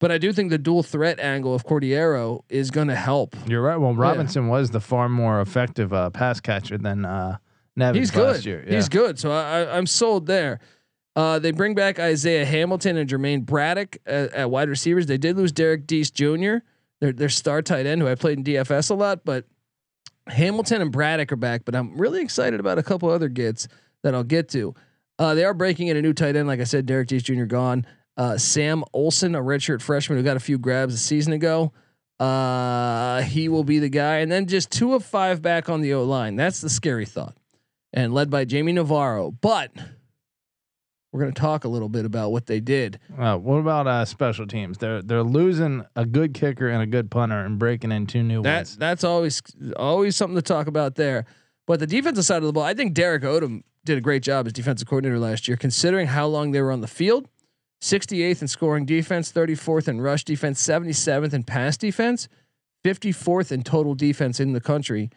but 0.00 0.10
I 0.10 0.18
do 0.18 0.32
think 0.32 0.50
the 0.50 0.58
dual 0.58 0.82
threat 0.82 1.20
angle 1.20 1.54
of 1.54 1.66
Cordeiro 1.66 2.42
is 2.48 2.70
going 2.70 2.88
to 2.88 2.94
help. 2.96 3.36
You're 3.46 3.62
right. 3.62 3.76
Well, 3.76 3.94
Robinson 3.94 4.48
was 4.48 4.70
the 4.70 4.80
far 4.80 5.08
more 5.08 5.40
effective 5.42 5.92
uh, 5.92 6.08
pass 6.10 6.40
catcher 6.40 6.78
than 6.78 7.04
uh, 7.04 7.36
Nevens 7.78 7.96
He's 7.96 8.10
good. 8.10 8.34
last 8.34 8.46
year. 8.46 8.64
Yeah. 8.66 8.76
He's 8.76 8.88
good. 8.88 9.18
So 9.18 9.30
I, 9.30 9.76
I'm 9.76 9.86
sold 9.86 10.26
there. 10.26 10.60
Uh, 11.16 11.38
they 11.38 11.52
bring 11.52 11.74
back 11.74 12.00
Isaiah 12.00 12.44
Hamilton 12.44 12.96
and 12.96 13.08
Jermaine 13.08 13.44
Braddock 13.44 13.98
at, 14.06 14.32
at 14.32 14.50
wide 14.50 14.68
receivers. 14.68 15.06
They 15.06 15.18
did 15.18 15.36
lose 15.36 15.52
Derrick 15.52 15.86
Deese 15.86 16.10
Jr. 16.10 16.56
Their 17.04 17.12
their 17.12 17.28
star 17.28 17.60
tight 17.60 17.84
end 17.84 18.00
who 18.00 18.08
I 18.08 18.14
played 18.14 18.38
in 18.38 18.44
DFS 18.44 18.90
a 18.90 18.94
lot, 18.94 19.26
but 19.26 19.44
Hamilton 20.26 20.80
and 20.80 20.90
Braddock 20.90 21.32
are 21.32 21.36
back. 21.36 21.66
But 21.66 21.74
I'm 21.74 21.98
really 21.98 22.22
excited 22.22 22.60
about 22.60 22.78
a 22.78 22.82
couple 22.82 23.10
other 23.10 23.28
gets 23.28 23.68
that 24.02 24.14
I'll 24.14 24.24
get 24.24 24.48
to. 24.50 24.74
Uh, 25.18 25.34
they 25.34 25.44
are 25.44 25.52
breaking 25.52 25.88
in 25.88 25.98
a 25.98 26.02
new 26.02 26.14
tight 26.14 26.34
end, 26.34 26.48
like 26.48 26.60
I 26.60 26.64
said. 26.64 26.86
Derrick 26.86 27.08
Deese 27.08 27.24
Jr. 27.24 27.44
gone. 27.44 27.84
Uh, 28.16 28.38
Sam 28.38 28.84
Olson, 28.94 29.34
a 29.34 29.42
redshirt 29.42 29.82
freshman 29.82 30.16
who 30.16 30.24
got 30.24 30.38
a 30.38 30.40
few 30.40 30.56
grabs 30.56 30.94
a 30.94 30.96
season 30.96 31.34
ago. 31.34 31.74
Uh, 32.18 33.20
he 33.20 33.50
will 33.50 33.64
be 33.64 33.80
the 33.80 33.90
guy, 33.90 34.20
and 34.20 34.32
then 34.32 34.46
just 34.46 34.70
two 34.70 34.94
of 34.94 35.04
five 35.04 35.42
back 35.42 35.68
on 35.68 35.82
the 35.82 35.92
O 35.92 36.04
line. 36.04 36.36
That's 36.36 36.62
the 36.62 36.70
scary 36.70 37.04
thought, 37.04 37.36
and 37.92 38.14
led 38.14 38.30
by 38.30 38.46
Jamie 38.46 38.72
Navarro. 38.72 39.30
But 39.30 39.72
we're 41.14 41.20
going 41.20 41.32
to 41.32 41.40
talk 41.40 41.62
a 41.62 41.68
little 41.68 41.88
bit 41.88 42.04
about 42.04 42.32
what 42.32 42.46
they 42.46 42.58
did. 42.58 42.98
Uh, 43.16 43.36
what 43.36 43.58
about 43.58 43.86
uh, 43.86 44.04
special 44.04 44.48
teams? 44.48 44.78
They're 44.78 45.00
they're 45.00 45.22
losing 45.22 45.84
a 45.94 46.04
good 46.04 46.34
kicker 46.34 46.68
and 46.68 46.82
a 46.82 46.86
good 46.86 47.08
punter 47.08 47.38
and 47.38 47.56
breaking 47.56 47.92
in 47.92 48.08
two 48.08 48.24
new 48.24 48.42
That 48.42 48.56
ones. 48.56 48.76
that's 48.76 49.04
always 49.04 49.40
always 49.76 50.16
something 50.16 50.34
to 50.34 50.42
talk 50.42 50.66
about 50.66 50.96
there. 50.96 51.24
But 51.68 51.78
the 51.78 51.86
defensive 51.86 52.24
side 52.24 52.38
of 52.38 52.42
the 52.42 52.52
ball, 52.52 52.64
I 52.64 52.74
think 52.74 52.94
Derrick 52.94 53.22
Odum 53.22 53.62
did 53.84 53.96
a 53.96 54.00
great 54.00 54.24
job 54.24 54.48
as 54.48 54.52
defensive 54.52 54.88
coordinator 54.88 55.20
last 55.20 55.46
year, 55.46 55.56
considering 55.56 56.08
how 56.08 56.26
long 56.26 56.50
they 56.50 56.60
were 56.60 56.72
on 56.72 56.80
the 56.80 56.88
field. 56.88 57.28
68th 57.80 58.42
in 58.42 58.48
scoring 58.48 58.84
defense, 58.84 59.30
34th 59.30 59.86
in 59.86 60.00
rush 60.00 60.24
defense, 60.24 60.60
77th 60.66 61.32
in 61.32 61.44
pass 61.44 61.76
defense, 61.76 62.28
54th 62.84 63.52
in 63.52 63.62
total 63.62 63.94
defense 63.94 64.40
in 64.40 64.52
the 64.52 64.60
country, 64.60 65.10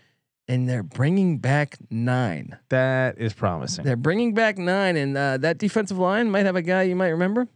and 0.47 0.67
they're 0.67 0.83
bringing 0.83 1.37
back 1.39 1.77
nine. 1.89 2.57
That 2.69 3.17
is 3.17 3.33
promising. 3.33 3.85
They're 3.85 3.95
bringing 3.95 4.33
back 4.33 4.57
nine, 4.57 4.95
and 4.95 5.17
uh, 5.17 5.37
that 5.37 5.57
defensive 5.57 5.97
line 5.97 6.31
might 6.31 6.45
have 6.45 6.55
a 6.55 6.61
guy 6.61 6.83
you 6.83 6.95
might 6.95 7.09
remember. 7.09 7.47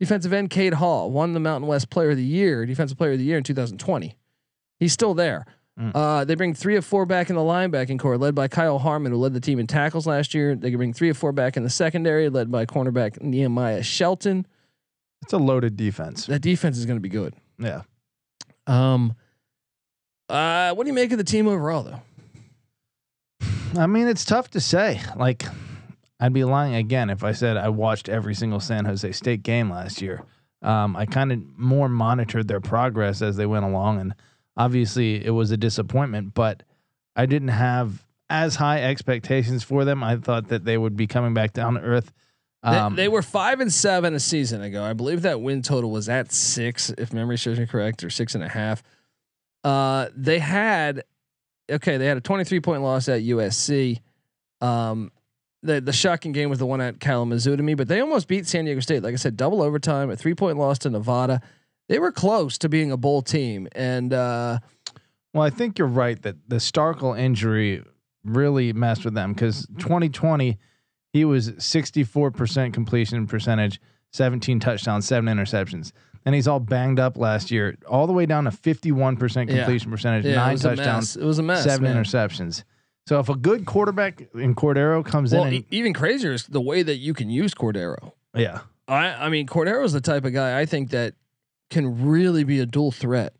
Defensive 0.00 0.32
end 0.32 0.50
Cade 0.50 0.74
Hall 0.74 1.10
won 1.10 1.32
the 1.32 1.40
Mountain 1.40 1.68
West 1.68 1.88
Player 1.88 2.10
of 2.10 2.16
the 2.16 2.24
Year, 2.24 2.66
Defensive 2.66 2.98
Player 2.98 3.12
of 3.12 3.18
the 3.18 3.24
Year 3.24 3.38
in 3.38 3.44
2020. 3.44 4.14
He's 4.78 4.92
still 4.92 5.14
there. 5.14 5.46
Mm. 5.78 5.92
Uh, 5.94 6.24
they 6.24 6.34
bring 6.34 6.54
three 6.54 6.76
of 6.76 6.84
four 6.84 7.06
back 7.06 7.30
in 7.30 7.36
the 7.36 7.42
linebacking 7.42 7.98
core, 7.98 8.18
led 8.18 8.34
by 8.34 8.48
Kyle 8.48 8.78
Harmon, 8.78 9.12
who 9.12 9.18
led 9.18 9.34
the 9.34 9.40
team 9.40 9.58
in 9.58 9.66
tackles 9.66 10.06
last 10.06 10.34
year. 10.34 10.54
They 10.54 10.70
can 10.70 10.78
bring 10.78 10.92
three 10.92 11.10
of 11.10 11.16
four 11.16 11.32
back 11.32 11.56
in 11.56 11.62
the 11.62 11.70
secondary, 11.70 12.28
led 12.28 12.50
by 12.50 12.66
cornerback 12.66 13.22
Nehemiah 13.22 13.82
Shelton. 13.82 14.46
It's 15.22 15.32
a 15.32 15.38
loaded 15.38 15.76
defense. 15.76 16.26
That 16.26 16.40
defense 16.40 16.78
is 16.78 16.86
going 16.86 16.96
to 16.96 17.02
be 17.02 17.08
good. 17.08 17.34
Yeah. 17.58 17.82
Um, 18.66 19.14
uh, 20.28 20.74
what 20.74 20.84
do 20.84 20.88
you 20.88 20.94
make 20.94 21.12
of 21.12 21.18
the 21.18 21.24
team 21.24 21.46
overall, 21.46 21.82
though? 21.82 22.00
I 23.76 23.86
mean, 23.86 24.08
it's 24.08 24.24
tough 24.24 24.50
to 24.50 24.60
say. 24.60 25.00
Like, 25.16 25.44
I'd 26.20 26.32
be 26.32 26.44
lying 26.44 26.74
again 26.74 27.10
if 27.10 27.22
I 27.24 27.32
said 27.32 27.56
I 27.56 27.68
watched 27.68 28.08
every 28.08 28.34
single 28.34 28.60
San 28.60 28.84
Jose 28.84 29.10
State 29.12 29.42
game 29.42 29.70
last 29.70 30.00
year. 30.00 30.22
Um, 30.62 30.96
I 30.96 31.06
kind 31.06 31.32
of 31.32 31.40
more 31.58 31.88
monitored 31.88 32.48
their 32.48 32.60
progress 32.60 33.20
as 33.22 33.36
they 33.36 33.46
went 33.46 33.64
along, 33.64 34.00
and 34.00 34.14
obviously 34.56 35.24
it 35.24 35.30
was 35.30 35.50
a 35.50 35.56
disappointment. 35.56 36.32
But 36.34 36.62
I 37.14 37.26
didn't 37.26 37.48
have 37.48 38.04
as 38.30 38.56
high 38.56 38.82
expectations 38.82 39.62
for 39.62 39.84
them. 39.84 40.02
I 40.02 40.16
thought 40.16 40.48
that 40.48 40.64
they 40.64 40.78
would 40.78 40.96
be 40.96 41.06
coming 41.06 41.34
back 41.34 41.52
down 41.52 41.74
to 41.74 41.80
earth. 41.80 42.12
They- 42.64 42.68
Um, 42.70 42.96
they, 42.96 43.06
were 43.08 43.22
five 43.22 43.60
and 43.60 43.72
seven 43.72 44.14
a 44.14 44.20
season 44.20 44.62
ago. 44.62 44.82
I 44.82 44.94
believe 44.94 45.22
that 45.22 45.40
win 45.40 45.62
total 45.62 45.90
was 45.90 46.08
at 46.08 46.32
six, 46.32 46.90
if 46.98 47.12
memory 47.12 47.38
serves 47.38 47.60
me 47.60 47.66
correct, 47.66 48.02
or 48.02 48.10
six 48.10 48.34
and 48.34 48.42
a 48.42 48.48
half. 48.48 48.82
Uh, 49.62 50.08
they 50.16 50.38
had 50.40 51.04
okay, 51.70 51.96
they 51.96 52.06
had 52.06 52.16
a 52.16 52.20
23 52.20 52.60
point 52.60 52.82
loss 52.82 53.08
at 53.08 53.22
USC. 53.22 54.00
Um, 54.60 55.10
the 55.62 55.80
the 55.80 55.92
shocking 55.92 56.32
game 56.32 56.48
was 56.50 56.58
the 56.58 56.66
one 56.66 56.80
at 56.80 57.00
Kalamazoo 57.00 57.56
to 57.56 57.62
me, 57.62 57.74
but 57.74 57.88
they 57.88 58.00
almost 58.00 58.28
beat 58.28 58.46
San 58.46 58.64
Diego 58.64 58.80
State. 58.80 59.02
Like 59.02 59.12
I 59.12 59.16
said, 59.16 59.36
double 59.36 59.62
overtime, 59.62 60.10
a 60.10 60.16
three 60.16 60.34
point 60.34 60.58
loss 60.58 60.78
to 60.80 60.90
Nevada. 60.90 61.40
They 61.88 61.98
were 61.98 62.12
close 62.12 62.58
to 62.58 62.68
being 62.68 62.90
a 62.90 62.96
bowl 62.96 63.22
team, 63.22 63.68
and 63.72 64.12
uh, 64.12 64.58
Well, 65.32 65.42
I 65.42 65.50
think 65.50 65.78
you're 65.78 65.88
right 65.88 66.20
that 66.22 66.36
the 66.48 66.56
Starkel 66.56 67.18
injury 67.18 67.82
really 68.24 68.72
messed 68.72 69.04
with 69.04 69.14
them 69.14 69.32
because 69.32 69.66
2020 69.78 70.58
he 71.12 71.24
was 71.24 71.52
64% 71.52 72.74
completion 72.74 73.26
percentage, 73.26 73.80
17 74.12 74.60
touchdowns, 74.60 75.06
seven 75.06 75.34
interceptions. 75.34 75.92
And 76.26 76.34
he's 76.34 76.48
all 76.48 76.58
banged 76.60 76.98
up 76.98 77.16
last 77.16 77.50
year, 77.52 77.78
all 77.88 78.06
the 78.08 78.12
way 78.12 78.26
down 78.26 78.44
to 78.44 78.50
51% 78.50 79.48
Yeah. 79.48 79.58
completion 79.58 79.90
percentage, 79.92 80.24
yeah, 80.26 80.34
nine 80.34 80.56
a 80.56 80.58
touchdowns. 80.58 81.16
It 81.16 81.24
was 81.24 81.38
a 81.38 81.42
mess. 81.42 81.62
seven 81.64 81.84
man. 81.84 81.96
interceptions. 81.96 82.64
So 83.08 83.20
if 83.20 83.28
a 83.28 83.36
good 83.36 83.64
quarterback 83.64 84.20
in 84.34 84.56
Cordeiro 84.56 85.04
comes 85.04 85.32
Well, 85.32 85.44
in, 85.44 85.54
and, 85.54 85.64
even 85.70 85.92
crazier 85.92 86.32
is 86.32 86.44
the 86.46 86.60
way 86.60 86.82
that 86.82 86.96
you 86.96 87.14
can 87.14 87.30
use 87.30 87.54
Cordeiro. 87.54 88.10
yeah, 88.34 88.62
I 88.88 89.06
I 89.26 89.28
mean 89.28 89.46
Cordeiro's 89.46 89.92
the 89.92 90.00
type 90.00 90.24
of 90.24 90.32
guy 90.32 90.58
I 90.58 90.66
think 90.66 90.90
that 90.90 91.14
can 91.70 92.04
really 92.04 92.42
be 92.42 92.58
a 92.58 92.66
dual 92.66 92.90
threat. 92.90 93.32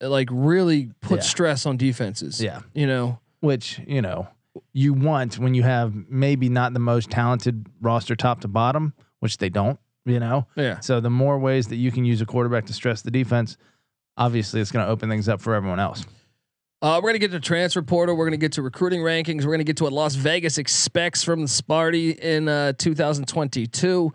Like 0.00 0.28
really 0.32 0.90
put 1.02 1.16
Yeah. 1.18 1.22
stress 1.24 1.66
on 1.66 1.76
defenses. 1.76 2.40
yeah, 2.42 2.60
You 2.74 2.86
know. 2.86 3.18
which 3.40 3.78
you 3.86 4.00
know 4.00 4.28
you 4.72 4.94
want 4.94 5.38
when 5.38 5.52
you 5.52 5.62
have 5.64 5.92
maybe 6.08 6.48
not 6.48 6.72
the 6.72 6.80
most 6.80 7.10
talented 7.10 7.66
roster 7.82 8.16
top 8.16 8.40
to 8.40 8.48
bottom, 8.48 8.94
which 9.20 9.36
they 9.36 9.50
don't. 9.50 9.78
You 10.04 10.18
know, 10.18 10.46
Yeah. 10.56 10.80
So 10.80 11.00
the 11.00 11.10
more 11.10 11.38
ways 11.38 11.68
that 11.68 11.76
you 11.76 11.92
can 11.92 12.04
use 12.04 12.20
a 12.20 12.26
quarterback 12.26 12.66
to 12.66 12.72
stress 12.72 13.02
the 13.02 13.10
defense, 13.10 13.56
obviously 14.16 14.60
it's 14.60 14.72
going 14.72 14.84
to 14.84 14.90
open 14.90 15.08
things 15.08 15.28
up 15.28 15.40
for 15.40 15.54
everyone 15.54 15.78
else. 15.78 16.04
Uh, 16.82 16.98
we're 17.00 17.10
gonna 17.10 17.18
get 17.20 17.30
to 17.30 17.38
transfer 17.38 17.80
portal. 17.80 18.16
We're 18.16 18.26
gonna 18.26 18.36
get 18.36 18.50
to 18.54 18.62
recruiting 18.62 19.02
rankings. 19.02 19.44
We're 19.44 19.52
gonna 19.52 19.62
get 19.62 19.76
to 19.76 19.84
what 19.84 19.92
Las 19.92 20.16
Vegas 20.16 20.58
expects 20.58 21.22
from 21.22 21.42
the 21.42 21.46
Sparty 21.46 22.18
in 22.18 22.48
uh, 22.48 22.72
2022, 22.72 24.12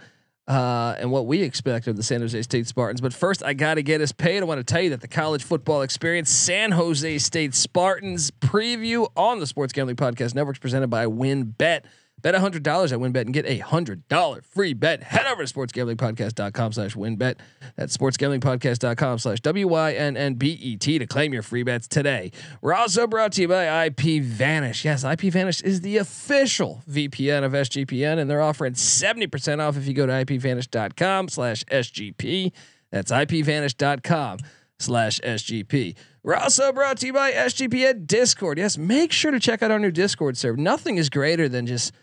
uh, 0.49 0.95
and 0.99 1.09
what 1.09 1.27
we 1.27 1.43
expect 1.43 1.87
of 1.87 1.95
the 1.95 2.03
San 2.03 2.19
Jose 2.19 2.41
State 2.41 2.67
Spartans. 2.67 2.99
But 2.99 3.13
first, 3.13 3.41
I 3.41 3.53
gotta 3.53 3.81
get 3.81 4.01
us 4.01 4.11
paid. 4.11 4.43
I 4.43 4.45
want 4.45 4.59
to 4.59 4.65
tell 4.65 4.81
you 4.81 4.89
that 4.89 4.99
the 4.99 5.07
college 5.07 5.45
football 5.45 5.81
experience, 5.81 6.29
San 6.29 6.73
Jose 6.73 7.17
State 7.19 7.55
Spartans 7.55 8.31
preview 8.31 9.07
on 9.15 9.39
the 9.39 9.47
Sports 9.47 9.71
Gambling 9.71 9.95
Podcast 9.95 10.35
Network, 10.35 10.57
is 10.57 10.59
presented 10.59 10.89
by 10.89 11.05
WynnBET. 11.05 11.83
Bet 12.21 12.33
hundred 12.35 12.63
dollars 12.63 12.91
at 12.91 12.99
WynnBET 12.99 13.21
and 13.21 13.33
get 13.33 13.45
a 13.45 13.59
hundred 13.59 14.07
dollar 14.07 14.41
free 14.41 14.73
bet. 14.73 15.03
Head 15.03 15.27
over 15.27 15.45
to 15.45 15.53
sportsgamblingpodcast.com 15.53 16.71
slash 16.73 16.95
WynnBET. 16.95 17.35
That's 17.75 17.95
sportsgamblingpodcast.com 17.95 19.19
slash 19.19 19.39
W 19.41 19.67
Y 19.67 19.93
N 19.93 20.17
N 20.17 20.33
B 20.33 20.51
E 20.59 20.77
T 20.77 20.97
to 20.97 21.05
claim 21.05 21.31
your 21.31 21.43
free 21.43 21.63
bets 21.63 21.87
today. 21.87 22.31
We're 22.61 22.73
also 22.73 23.05
brought 23.05 23.33
to 23.33 23.41
you 23.41 23.47
by 23.47 23.85
IP 23.85 24.21
Vanish. 24.23 24.83
Yes, 24.83 25.03
IP 25.03 25.21
Vanish 25.31 25.61
is 25.61 25.81
the 25.81 25.97
official 25.97 26.81
VPN 26.89 27.43
of 27.43 27.51
SGPN, 27.51 28.17
and 28.17 28.29
they're 28.29 28.41
offering 28.41 28.73
70% 28.73 29.59
off 29.59 29.77
if 29.77 29.87
you 29.87 29.93
go 29.93 30.07
to 30.07 30.13
ipvanish.com 30.13 31.29
slash 31.29 31.63
SGP. 31.65 32.51
That's 32.91 33.11
ipvanish.com 33.11 34.39
slash 34.79 35.19
SGP. 35.21 35.95
We're 36.23 36.35
also 36.35 36.71
brought 36.73 36.97
to 36.97 37.05
you 37.05 37.13
by 37.13 37.31
SGPN 37.31 38.07
Discord. 38.07 38.57
Yes, 38.57 38.77
make 38.77 39.11
sure 39.11 39.31
to 39.31 39.39
check 39.39 39.61
out 39.63 39.71
our 39.71 39.79
new 39.79 39.91
Discord 39.91 40.35
server. 40.35 40.57
Nothing 40.57 40.97
is 40.97 41.09
greater 41.09 41.47
than 41.47 41.65
just 41.67 41.93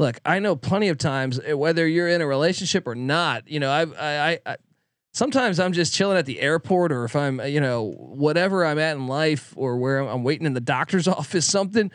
look. 0.00 0.18
I 0.24 0.38
know 0.40 0.56
plenty 0.56 0.88
of 0.88 0.98
times 0.98 1.38
uh, 1.38 1.56
whether 1.56 1.86
you're 1.86 2.08
in 2.08 2.20
a 2.20 2.26
relationship 2.26 2.86
or 2.88 2.94
not. 2.94 3.46
You 3.48 3.60
know, 3.60 3.70
I've, 3.70 3.92
I, 3.94 4.30
I, 4.32 4.38
I 4.46 4.56
sometimes 5.12 5.60
I'm 5.60 5.72
just 5.72 5.94
chilling 5.94 6.16
at 6.18 6.26
the 6.26 6.40
airport, 6.40 6.90
or 6.90 7.04
if 7.04 7.14
I'm, 7.14 7.38
uh, 7.40 7.44
you 7.44 7.60
know, 7.60 7.92
whatever 7.98 8.64
I'm 8.64 8.78
at 8.78 8.96
in 8.96 9.06
life, 9.06 9.52
or 9.56 9.76
where 9.76 10.00
I'm, 10.00 10.08
I'm 10.08 10.24
waiting 10.24 10.46
in 10.46 10.54
the 10.54 10.60
doctor's 10.60 11.06
office, 11.18 11.46
something, 11.46 11.90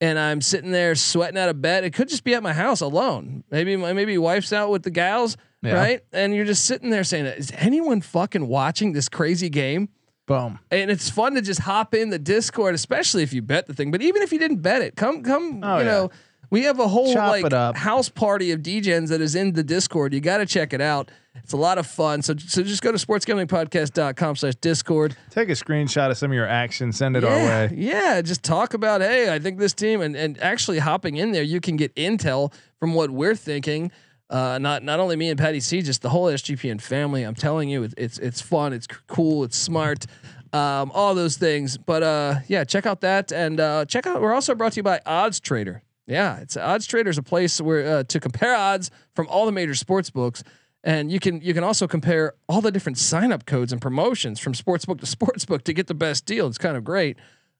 and 0.00 0.18
I'm 0.18 0.40
sitting 0.40 0.72
there 0.72 0.94
sweating 0.94 1.38
out 1.38 1.48
of 1.48 1.62
bed. 1.62 1.84
It 1.84 1.94
could 1.94 2.08
just 2.08 2.24
be 2.24 2.34
at 2.34 2.42
my 2.42 2.52
house 2.52 2.80
alone. 2.80 3.44
Maybe 3.50 3.76
my 3.76 3.92
maybe 3.92 4.18
wife's 4.18 4.52
out 4.52 4.70
with 4.70 4.82
the 4.82 4.90
gals, 4.90 5.36
Yeah. 5.62 5.74
right? 5.74 6.00
And 6.12 6.34
you're 6.34 6.44
just 6.44 6.64
sitting 6.66 6.90
there 6.90 7.04
saying, 7.04 7.26
"Is 7.26 7.52
anyone 7.56 8.00
fucking 8.00 8.46
watching 8.48 8.92
this 8.92 9.08
crazy 9.08 9.48
game?" 9.48 9.88
Boom. 10.26 10.58
And 10.70 10.90
it's 10.90 11.10
fun 11.10 11.34
to 11.34 11.42
just 11.42 11.60
hop 11.60 11.92
in 11.94 12.08
the 12.08 12.18
Discord, 12.18 12.74
especially 12.74 13.22
if 13.22 13.34
you 13.34 13.42
bet 13.42 13.66
the 13.66 13.74
thing. 13.74 13.90
But 13.90 14.00
even 14.00 14.22
if 14.22 14.32
you 14.32 14.38
didn't 14.38 14.62
bet 14.62 14.80
it, 14.80 14.96
come 14.96 15.22
come, 15.22 15.60
Oh, 15.62 15.78
you 15.78 15.84
yeah. 15.84 15.90
know, 15.90 16.10
we 16.50 16.64
have 16.64 16.78
a 16.78 16.88
whole 16.88 17.12
Chop 17.12 17.42
like 17.42 17.76
house 17.76 18.08
party 18.08 18.50
of 18.52 18.60
DJs 18.60 19.08
that 19.08 19.20
is 19.20 19.34
in 19.34 19.52
the 19.52 19.62
Discord. 19.62 20.12
You 20.14 20.20
got 20.20 20.38
to 20.38 20.46
check 20.46 20.72
it 20.72 20.80
out. 20.80 21.10
It's 21.36 21.52
a 21.52 21.56
lot 21.56 21.78
of 21.78 21.86
fun. 21.86 22.22
So 22.22 22.34
so 22.36 22.62
just 22.62 22.82
go 22.82 22.92
to 22.92 22.98
sportsgamblingpodcast.com 22.98 24.36
slash 24.36 24.54
Discord. 24.56 25.16
Take 25.30 25.48
a 25.48 25.52
screenshot 25.52 26.10
of 26.10 26.16
some 26.16 26.30
of 26.30 26.34
your 26.34 26.46
action. 26.46 26.92
send 26.92 27.16
it 27.16 27.24
our 27.24 27.36
way. 27.36 27.70
yeah. 27.74 28.22
Just 28.22 28.42
talk 28.42 28.74
about, 28.74 29.00
hey, 29.00 29.32
I 29.32 29.38
think 29.38 29.58
this 29.58 29.72
team, 29.74 30.00
and 30.00 30.16
and 30.16 30.40
actually 30.40 30.78
hopping 30.78 31.16
in 31.16 31.32
there, 31.32 31.42
you 31.42 31.60
can 31.60 31.76
get 31.76 31.94
intel 31.96 32.52
from 32.78 32.94
what 32.94 33.10
we're 33.10 33.34
thinking. 33.36 33.90
Uh, 34.30 34.58
not 34.58 34.82
not 34.82 35.00
only 35.00 35.16
me 35.16 35.28
and 35.28 35.38
Patty 35.38 35.60
C, 35.60 35.82
just 35.82 36.02
the 36.02 36.08
whole 36.10 36.26
SGPN 36.26 36.80
family. 36.80 37.22
I'm 37.22 37.34
telling 37.34 37.68
you, 37.68 37.82
it's 37.82 37.94
it's, 37.96 38.18
it's 38.18 38.40
fun, 38.40 38.72
it's 38.72 38.86
cool, 39.06 39.44
it's 39.44 39.56
smart, 39.56 40.06
um, 40.52 40.90
all 40.94 41.14
those 41.14 41.36
things. 41.36 41.76
But 41.76 42.02
uh, 42.02 42.34
yeah, 42.48 42.64
check 42.64 42.86
out 42.86 43.02
that 43.02 43.32
and 43.32 43.60
uh, 43.60 43.84
check 43.84 44.06
out. 44.06 44.22
We're 44.22 44.32
also 44.32 44.54
brought 44.54 44.72
to 44.72 44.76
you 44.76 44.82
by 44.82 45.00
Odds 45.04 45.40
Trader. 45.40 45.82
Yeah, 46.06 46.38
it's 46.38 46.56
Odds 46.56 46.86
Trader 46.86 47.10
is 47.10 47.18
a 47.18 47.22
place 47.22 47.60
where 47.60 47.98
uh, 47.98 48.02
to 48.04 48.20
compare 48.20 48.54
odds 48.54 48.90
from 49.14 49.26
all 49.28 49.46
the 49.46 49.52
major 49.52 49.74
sports 49.74 50.10
books. 50.10 50.42
And 50.82 51.10
you 51.10 51.18
can 51.18 51.40
you 51.40 51.54
can 51.54 51.64
also 51.64 51.88
compare 51.88 52.34
all 52.46 52.60
the 52.60 52.70
different 52.70 52.98
sign 52.98 53.32
up 53.32 53.46
codes 53.46 53.72
and 53.72 53.80
promotions 53.80 54.38
from 54.38 54.52
sportsbook 54.52 55.00
to 55.00 55.06
sportsbook 55.06 55.62
to 55.62 55.72
get 55.72 55.86
the 55.86 55.94
best 55.94 56.26
deal. 56.26 56.46
It's 56.46 56.58
kind 56.58 56.76
of 56.76 56.84
great. 56.84 57.16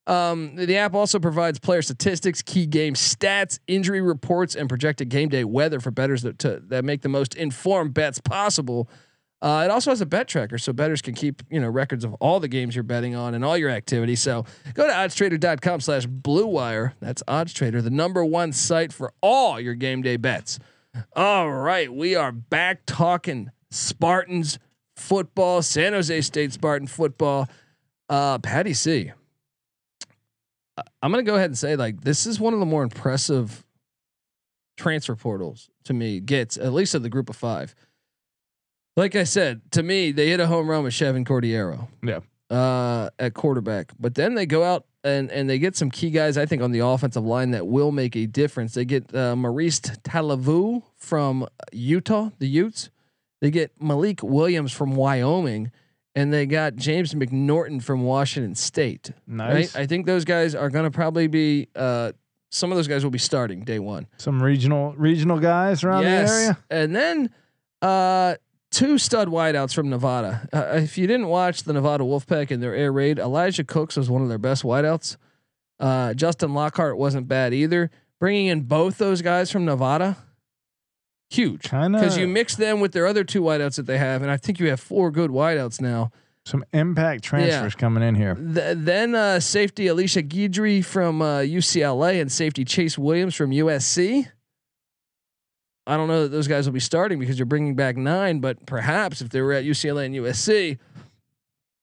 Um, 0.07 0.57
the 0.57 0.77
app 0.77 0.95
also 0.95 1.19
provides 1.19 1.59
player 1.59 1.81
statistics, 1.81 2.43
key 2.43 2.67
game 2.67 2.93
stats, 2.93 3.59
injury 3.67 4.03
reports, 4.03 4.55
and 4.55 4.69
projected 4.69 5.09
game 5.09 5.31
day 5.31 5.45
weather 5.45 5.81
for 5.81 5.91
bettors 5.91 6.21
that 6.23 6.39
to, 6.41 6.61
that 6.67 6.85
make 6.85 7.01
the 7.01 7.09
most 7.09 7.35
informed 7.35 7.95
bets 7.95 8.21
possible. 8.21 8.91
Uh, 9.45 9.63
it 9.63 9.71
also 9.71 9.91
has 9.91 10.01
a 10.01 10.07
bet 10.07 10.27
tracker, 10.27 10.57
so 10.57 10.73
bettors 10.73 11.03
can 11.03 11.15
keep 11.15 11.43
you 11.51 11.61
know 11.61 11.69
records 11.69 12.03
of 12.03 12.15
all 12.15 12.41
the 12.41 12.49
games 12.49 12.75
you're 12.75 12.83
betting 12.83 13.15
on 13.15 13.35
and 13.35 13.45
all 13.45 13.59
your 13.59 13.69
activity. 13.69 14.17
So 14.17 14.47
go 14.73 14.87
to 14.87 14.93
oddstrader.com/slash 14.93 16.07
blue 16.07 16.47
wire. 16.47 16.95
That's 17.01 17.23
OddsTrader, 17.25 17.83
the 17.83 17.91
number 17.91 18.25
one 18.25 18.53
site 18.53 18.91
for 18.91 19.13
all 19.21 19.61
your 19.61 19.75
game 19.75 20.01
day 20.01 20.17
bets. 20.17 20.59
All 21.15 21.53
right, 21.53 21.93
we 21.93 22.15
are 22.15 22.33
back 22.33 22.87
talking 22.87 23.51
Spartans 23.71 24.59
football, 24.97 25.61
San 25.61 25.93
Jose 25.93 26.23
State 26.23 26.55
Spartan 26.55 26.89
football. 26.89 27.47
Uh, 28.09 28.39
Patty 28.39 28.73
C. 28.73 29.13
I'm 31.03 31.11
gonna 31.11 31.23
go 31.23 31.35
ahead 31.35 31.51
and 31.51 31.59
say 31.59 31.77
like 31.77 32.01
this 32.01 32.25
is 32.25 32.41
one 32.41 32.55
of 32.55 32.61
the 32.61 32.67
more 32.67 32.83
impressive 32.83 33.63
transfer 34.79 35.15
portals 35.15 35.69
to 35.85 35.93
me. 35.93 36.21
Gets 36.21 36.57
at 36.57 36.73
least 36.73 36.95
of 36.95 37.03
the 37.03 37.11
group 37.11 37.29
of 37.29 37.37
five. 37.37 37.75
Like 38.97 39.17
I 39.17 39.25
said, 39.25 39.61
to 39.73 39.83
me, 39.83 40.13
they 40.13 40.29
hit 40.29 40.41
a 40.41 40.47
home 40.47 40.69
run 40.71 40.85
with 40.85 40.95
Chevan 40.95 41.27
Cordeiro 41.27 41.89
Yeah. 42.03 42.21
uh, 42.57 43.11
at 43.19 43.35
quarterback. 43.35 43.93
But 43.99 44.15
then 44.15 44.35
they 44.35 44.47
go 44.47 44.63
out 44.63 44.87
and 45.03 45.31
and 45.31 45.51
they 45.51 45.59
get 45.59 45.77
some 45.77 45.91
key 45.91 46.11
guys. 46.11 46.39
I 46.39 46.47
think 46.47 46.63
on 46.63 46.71
the 46.73 46.79
offensive 46.79 47.25
line 47.25 47.51
that 47.51 47.67
will 47.67 47.93
make 47.93 48.15
a 48.17 48.27
difference. 48.27 48.75
They 48.75 48.85
get 48.85 49.13
uh, 49.15 49.35
Maurice 49.37 49.81
Talavu 49.81 50.83
from 50.97 51.47
Utah, 51.73 52.31
the 52.39 52.47
Utes. 52.49 52.91
They 53.41 53.51
get 53.51 53.73
Malik 53.83 54.23
Williams 54.23 54.73
from 54.73 54.95
Wyoming, 54.97 55.71
and 56.15 56.33
they 56.33 56.47
got 56.47 56.77
James 56.77 57.13
McNorton 57.15 57.83
from 57.83 58.03
Washington 58.05 58.55
State. 58.55 59.11
Nice. 59.27 59.75
Right? 59.75 59.83
I 59.83 59.87
think 59.87 60.07
those 60.07 60.25
guys 60.25 60.55
are 60.55 60.71
going 60.71 60.85
to 60.85 60.91
probably 60.91 61.27
be. 61.27 61.69
Uh, 61.77 62.13
some 62.51 62.71
of 62.71 62.77
those 62.77 62.87
guys 62.89 63.03
will 63.03 63.11
be 63.11 63.19
starting 63.19 63.65
day 63.65 63.81
one 63.81 64.07
Some 64.17 64.41
regional 64.41 64.95
regional 64.97 65.41
guys 65.41 65.83
around 65.83 66.05
the 66.05 66.11
area. 66.11 66.59
and 66.71 66.95
then 66.95 67.31
uh, 67.83 68.37
two 68.75 68.99
stud 68.99 69.29
wideouts 69.29 69.75
from 69.75 69.89
Nevada. 69.89 70.49
Uh, 70.53 70.77
if 70.77 70.99
you 70.99 71.07
didn't 71.07 71.29
watch 71.29 71.63
the 71.63 71.73
Nevada 71.73 72.05
Wolfpack 72.05 72.51
in 72.51 72.61
their 72.61 72.75
air 72.75 72.93
raid, 72.93 73.19
Elijah 73.19 73.65
Cooks 73.65 73.97
was 73.97 74.11
one 74.11 74.23
of 74.23 74.29
their 74.29 74.39
best 74.39 74.63
wideouts. 74.63 75.17
Uh, 75.79 76.15
Justin 76.15 76.55
Lockhart 76.55 76.99
wasn't 76.99 77.29
bad 77.29 77.55
either. 77.55 77.91
Bringing 78.21 78.47
in 78.47 78.63
both 78.63 78.99
those 78.99 79.23
guys 79.23 79.51
from 79.51 79.65
Nevada, 79.65 80.17
huge. 81.31 81.69
Because 82.01 82.17
you 82.17 82.29
mix 82.29 82.55
them 82.57 82.81
with 82.81 82.93
their 82.93 83.07
other 83.07 83.25
two 83.25 83.43
wideouts 83.43 83.77
that 83.77 83.87
they 83.87 83.99
have, 83.99 84.23
and 84.23 84.31
I 84.31 84.37
think 84.37 84.61
you 84.61 84.69
have 84.71 84.81
four 84.81 85.11
good 85.11 85.31
wideouts 85.31 85.81
now. 85.81 86.11
Some 86.47 86.65
impact 86.73 87.25
transfers 87.25 87.75
coming 87.75 88.03
in 88.03 88.15
here. 88.15 88.35
Th- 88.35 88.77
then 88.79 89.15
uh, 89.15 89.41
safety 89.41 89.89
Elisha 89.89 90.23
Guidry 90.23 90.85
from 90.85 91.23
uh, 91.23 91.39
UCLA 91.39 92.21
and 92.21 92.31
safety 92.31 92.65
Chase 92.65 92.99
Williams 92.99 93.35
from 93.35 93.51
USC. 93.51 94.29
I 95.87 95.97
don't 95.97 96.09
know 96.09 96.23
that 96.23 96.29
those 96.29 96.49
guys 96.49 96.67
will 96.67 96.73
be 96.73 96.81
starting 96.81 97.19
because 97.19 97.39
you're 97.39 97.47
bringing 97.47 97.75
back 97.75 97.97
nine, 97.97 98.41
but 98.41 98.65
perhaps 98.67 99.21
if 99.21 99.29
they 99.29 99.41
were 99.43 99.53
at 99.53 99.65
UCLA 99.65 100.07
and 100.07 100.15
USC, 100.15 100.79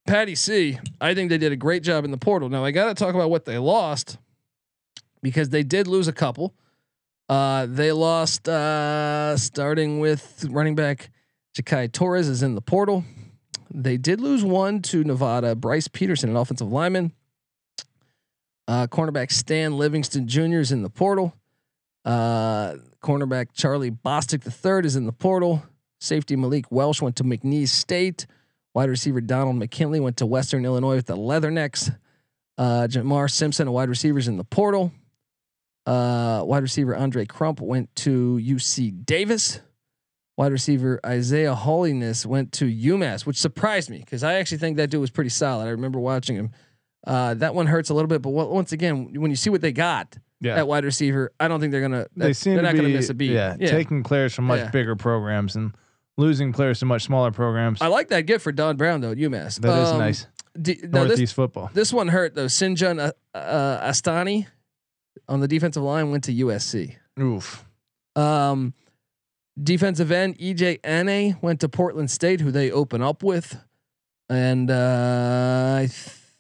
Patty 0.08 0.34
C, 0.34 0.80
I 1.00 1.14
think 1.14 1.30
they 1.30 1.38
did 1.38 1.52
a 1.52 1.56
great 1.56 1.84
job 1.84 2.04
in 2.04 2.12
the 2.12 2.18
portal. 2.18 2.50
Now 2.50 2.66
I 2.66 2.72
got 2.72 2.88
to 2.88 2.96
talk 2.96 3.14
about 3.14 3.30
what 3.30 3.46
they 3.46 3.58
lost 3.60 4.18
because 5.22 5.50
they 5.50 5.64
did 5.64 5.88
lose 5.88 6.08
a 6.08 6.14
couple. 6.14 6.56
Uh, 7.30 7.68
they 7.70 7.92
lost 7.92 8.50
uh, 8.50 9.38
starting 9.38 10.00
with 10.00 10.46
running 10.50 10.76
back 10.76 11.12
Jakai 11.56 11.92
Torres 11.92 12.28
is 12.28 12.44
in 12.44 12.56
the 12.56 12.62
portal. 12.62 13.04
They 13.74 13.98
did 13.98 14.20
lose 14.20 14.44
one 14.44 14.82
to 14.84 15.04
Nevada. 15.04 15.56
Bryce 15.56 15.88
Peterson, 15.88 16.30
an 16.30 16.36
offensive 16.36 16.72
lineman. 16.72 17.14
Uh, 18.68 18.88
cornerback 18.88 19.32
Stan 19.32 19.78
Livingston 19.78 20.28
Jr. 20.28 20.60
is 20.60 20.72
in 20.72 20.82
the 20.82 20.90
portal. 20.90 21.34
Uh, 22.04 22.76
cornerback 23.02 23.48
Charlie 23.54 23.92
Bostic 23.92 24.46
III 24.46 24.86
is 24.86 24.96
in 24.96 25.06
the 25.06 25.12
portal. 25.12 25.64
Safety 26.00 26.36
Malik 26.36 26.72
Welsh 26.72 27.02
went 27.02 27.16
to 27.18 27.24
McNeese 27.24 27.70
State. 27.70 28.26
Wide 28.74 28.90
receiver 28.90 29.22
Donald 29.22 29.58
McKinley 29.58 30.00
went 30.00 30.18
to 30.18 30.26
Western 30.26 30.66
Illinois 30.66 30.96
with 30.96 31.08
the 31.08 31.18
Leathernecks. 31.18 31.96
Uh, 32.58 32.88
Jamar 32.90 33.30
Simpson, 33.30 33.68
a 33.68 33.72
wide 33.72 33.90
receiver, 33.90 34.18
is 34.18 34.28
in 34.28 34.38
the 34.38 34.44
portal. 34.44 34.92
Uh, 35.86 36.44
wide 36.46 36.62
receiver 36.64 36.96
Andre 36.96 37.26
Crump 37.26 37.60
went 37.60 37.94
to 37.98 38.40
UC 38.42 39.06
Davis. 39.06 39.60
Wide 40.38 40.52
receiver 40.52 41.00
Isaiah 41.06 41.54
Holiness 41.54 42.26
went 42.26 42.52
to 42.54 42.66
UMass, 42.66 43.26
which 43.26 43.38
surprised 43.38 43.90
me 43.90 44.00
because 44.00 44.24
I 44.24 44.36
actually 44.36 44.60
think 44.60 44.78
that 44.78 44.90
dude 44.90 45.02
was 45.02 45.10
pretty 45.10 45.30
solid. 45.30 45.66
I 45.66 45.72
remember 45.72 46.00
watching 46.00 46.36
him. 46.36 46.52
Uh, 47.06 47.34
that 47.36 47.56
one 47.56 47.68
hurts 47.68 47.90
a 47.90 47.94
little 47.94 48.08
bit, 48.08 48.22
but 48.22 48.30
wa- 48.30 48.46
once 48.46 48.72
again, 48.72 49.14
when 49.20 49.32
you 49.32 49.36
see 49.36 49.50
what 49.50 49.62
they 49.62 49.72
got 49.72 50.18
Yeah. 50.42 50.56
at 50.58 50.68
wide 50.68 50.84
receiver, 50.86 51.32
I 51.40 51.48
don't 51.48 51.60
think 51.60 51.72
they're 51.72 51.82
gonna. 51.82 52.08
They 52.16 52.34
seem 52.34 52.54
they're 52.56 52.64
to 52.64 52.68
not 52.68 52.74
be 52.74 52.80
gonna 52.82 52.90
miss 52.94 53.10
a 53.10 53.14
beat. 53.14 53.32
Yeah, 53.32 53.56
yeah. 53.60 53.70
taking 53.72 54.04
players 54.04 54.34
from 54.34 54.46
much 54.46 54.60
Yeah. 54.60 54.70
bigger 54.72 54.96
programs 54.96 55.56
and 55.56 55.74
losing 56.18 56.52
players 56.52 56.80
to 56.80 56.86
much 56.86 57.04
smaller 57.04 57.32
programs. 57.32 57.82
I 57.82 57.88
like 57.88 58.10
that 58.10 58.22
gift 58.26 58.44
for 58.44 58.52
Don 58.52 58.76
Brown 58.76 59.02
though 59.02 59.12
at 59.12 59.18
UMass. 59.18 59.60
That 59.62 59.82
is 59.84 59.90
Um, 59.90 60.00
nice. 60.00 60.28
D- 60.60 60.80
Northeast 60.84 61.18
this 61.20 61.32
football. 61.32 61.70
this 61.74 61.94
one 61.94 62.08
hurt 62.10 62.36
though. 62.36 62.48
Sinjun 62.48 63.00
uh, 63.00 63.38
uh, 63.38 63.88
Astani 63.90 64.48
on 65.30 65.40
the 65.40 65.48
defensive 65.48 65.84
line 65.84 66.12
went 66.12 66.24
to 66.26 66.34
USC. 66.34 66.96
Oof. 67.20 67.64
Um, 68.16 68.74
defensive 69.62 70.12
end 70.12 70.38
EJ 70.40 70.80
Ane 70.84 71.38
went 71.42 71.60
to 71.62 71.70
Portland 71.70 72.10
State, 72.12 72.42
who 72.42 72.52
they 72.52 72.72
open 72.72 73.02
up 73.02 73.24
with, 73.24 73.58
and 74.30 74.70
uh, 74.72 75.76
I 75.84 75.90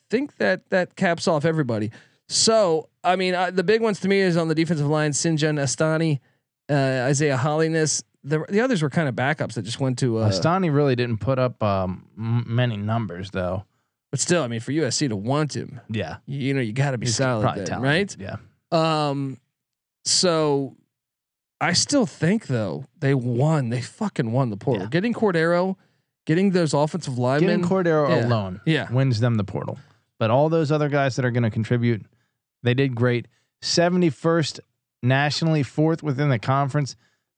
think 0.09 0.37
that 0.37 0.69
that 0.71 0.95
caps 0.95 1.27
off 1.27 1.45
everybody. 1.45 1.91
So 2.31 2.87
I 3.03 3.15
mean, 3.17 3.35
uh, 3.35 3.51
the 3.51 3.63
big 3.63 3.81
ones 3.81 3.99
to 4.01 4.07
me 4.07 4.19
is 4.19 4.37
on 4.37 4.47
the 4.47 4.55
defensive 4.55 4.87
line: 4.87 5.11
Sinjun 5.11 5.59
Astani, 5.59 6.19
uh, 6.69 7.07
Isaiah 7.07 7.37
Holliness. 7.37 8.03
The 8.23 8.45
the 8.47 8.61
others 8.61 8.81
were 8.81 8.89
kind 8.89 9.09
of 9.09 9.15
backups 9.15 9.53
that 9.55 9.63
just 9.63 9.79
went 9.79 9.99
to. 9.99 10.19
Uh, 10.19 10.29
Astani 10.29 10.73
really 10.73 10.95
didn't 10.95 11.17
put 11.17 11.39
up 11.39 11.61
um, 11.61 12.07
m- 12.17 12.45
many 12.47 12.77
numbers 12.77 13.31
though. 13.31 13.65
but 14.11 14.19
still, 14.19 14.43
I 14.43 14.47
mean, 14.47 14.59
for 14.61 14.71
USC 14.71 15.09
to 15.09 15.15
want 15.15 15.55
him, 15.55 15.81
Yeah, 15.89 16.17
you, 16.25 16.39
you 16.39 16.53
know, 16.53 16.61
you 16.61 16.71
got 16.71 16.91
to 16.91 16.97
be 16.97 17.07
He's 17.07 17.15
solid, 17.15 17.65
then, 17.65 17.81
right? 17.81 18.15
Yeah, 18.17 18.35
Um, 18.71 19.39
so 20.05 20.77
I 21.59 21.73
still 21.73 22.05
think 22.05 22.47
though 22.47 22.85
they 22.99 23.13
won. 23.13 23.69
They 23.69 23.81
fucking 23.81 24.31
won 24.31 24.51
the 24.51 24.57
portal. 24.57 24.83
Yeah. 24.83 24.89
Getting 24.89 25.13
Cordeiro, 25.13 25.75
getting 26.25 26.51
those 26.51 26.73
offensive 26.73 27.17
linemen. 27.17 27.61
getting 27.61 27.65
Cordeiro 27.65 28.07
yeah. 28.09 28.25
alone 28.25 28.61
yeah, 28.65 28.91
wins 28.91 29.19
them 29.19 29.35
the 29.35 29.43
portal. 29.43 29.79
But 30.19 30.29
all 30.29 30.47
those 30.49 30.71
other 30.71 30.87
guys 30.87 31.15
that 31.15 31.25
are 31.25 31.31
going 31.31 31.43
to 31.43 31.49
contribute, 31.49 32.05
they 32.63 32.73
did 32.73 32.95
great. 32.95 33.27
Seventy 33.61 34.09
first 34.09 34.59
nationally, 35.03 35.63
fourth 35.63 36.03
within 36.03 36.29
the 36.29 36.39
conference. 36.39 36.95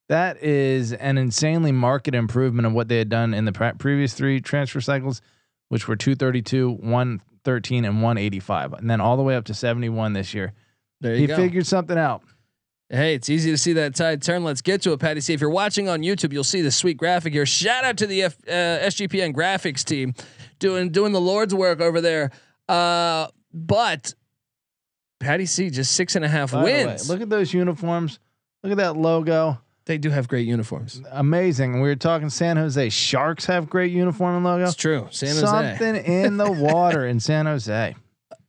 That 0.10 0.42
is 0.44 0.92
an 0.94 1.18
insanely 1.18 1.72
market 1.72 2.14
improvement 2.14 2.66
of 2.68 2.74
what 2.74 2.88
they 2.90 2.98
had 2.98 3.10
done 3.10 3.34
in 3.34 3.46
the 3.46 3.52
pre- 3.54 3.72
previous 3.74 4.14
three 4.14 4.42
transfer 4.42 4.82
cycles. 4.82 5.22
which 5.70 5.88
were 5.88 5.96
232, 5.96 6.70
113, 6.72 7.86
and 7.86 7.96
185, 8.04 8.74
and 8.74 8.90
then 8.90 9.02
all 9.02 9.18
the 9.18 9.24
way 9.24 9.36
up 9.36 9.46
to 9.46 9.54
71 9.56 10.14
this 10.14 10.34
year. 10.34 10.54
There 11.02 11.14
you 11.16 11.22
He 11.22 11.28
go. 11.28 11.36
figured 11.36 11.66
something 11.66 11.98
out. 11.98 12.22
Hey, 12.90 13.16
it's 13.16 13.28
easy 13.30 13.50
to 13.50 13.58
see 13.58 13.74
that 13.74 13.96
tide 13.96 14.22
turn. 14.22 14.44
Let's 14.44 14.62
get 14.62 14.84
to 14.84 14.92
it, 14.92 15.00
Patty. 15.00 15.20
See 15.22 15.34
if 15.34 15.42
you're 15.42 15.50
watching 15.50 15.90
on 15.90 16.02
YouTube, 16.02 16.32
you'll 16.32 16.44
see 16.44 16.62
the 16.62 16.70
sweet 16.70 16.98
graphic 16.98 17.34
here. 17.34 17.46
Shout 17.48 17.84
out 17.86 17.98
to 17.98 18.06
the 18.08 18.24
F, 18.24 18.38
uh, 18.48 18.52
SGPN 18.52 19.34
graphics 19.34 19.84
team 19.84 20.14
doing 20.60 20.92
doing 20.92 21.12
the 21.12 21.22
Lord's 21.22 21.56
work 21.56 21.82
over 21.82 22.02
there. 22.02 22.30
Uh, 22.70 23.28
but 23.52 24.14
Patty 25.24 25.46
C 25.46 25.70
just 25.70 25.94
six 25.94 26.16
and 26.16 26.24
a 26.26 26.28
half 26.30 26.52
By 26.52 26.60
the 26.60 26.66
way, 26.66 26.86
wins. 26.86 27.10
look 27.10 27.22
at 27.22 27.30
those 27.30 27.54
uniforms. 27.54 28.20
Look 28.64 28.72
at 28.72 28.78
that 28.78 28.96
logo. 28.98 29.60
they 29.86 29.98
do 29.98 30.10
have 30.10 30.28
great 30.28 30.48
uniforms. 30.48 31.02
Amazing. 31.12 31.82
We 31.82 31.90
were 31.90 31.96
talking 31.96 32.30
San 32.30 32.58
Jose 32.58 32.90
Sharks 32.90 33.46
have 33.46 33.70
great 33.70 33.92
uniform 33.92 34.36
and 34.36 34.46
logo. 34.46 34.64
It's 34.66 34.76
true. 34.76 35.08
San 35.12 35.30
Jose. 35.36 35.42
Something 35.46 35.96
in 35.98 36.38
the 36.38 36.52
water 36.52 37.06
in 37.06 37.20
San 37.20 37.46
Jose. 37.46 37.96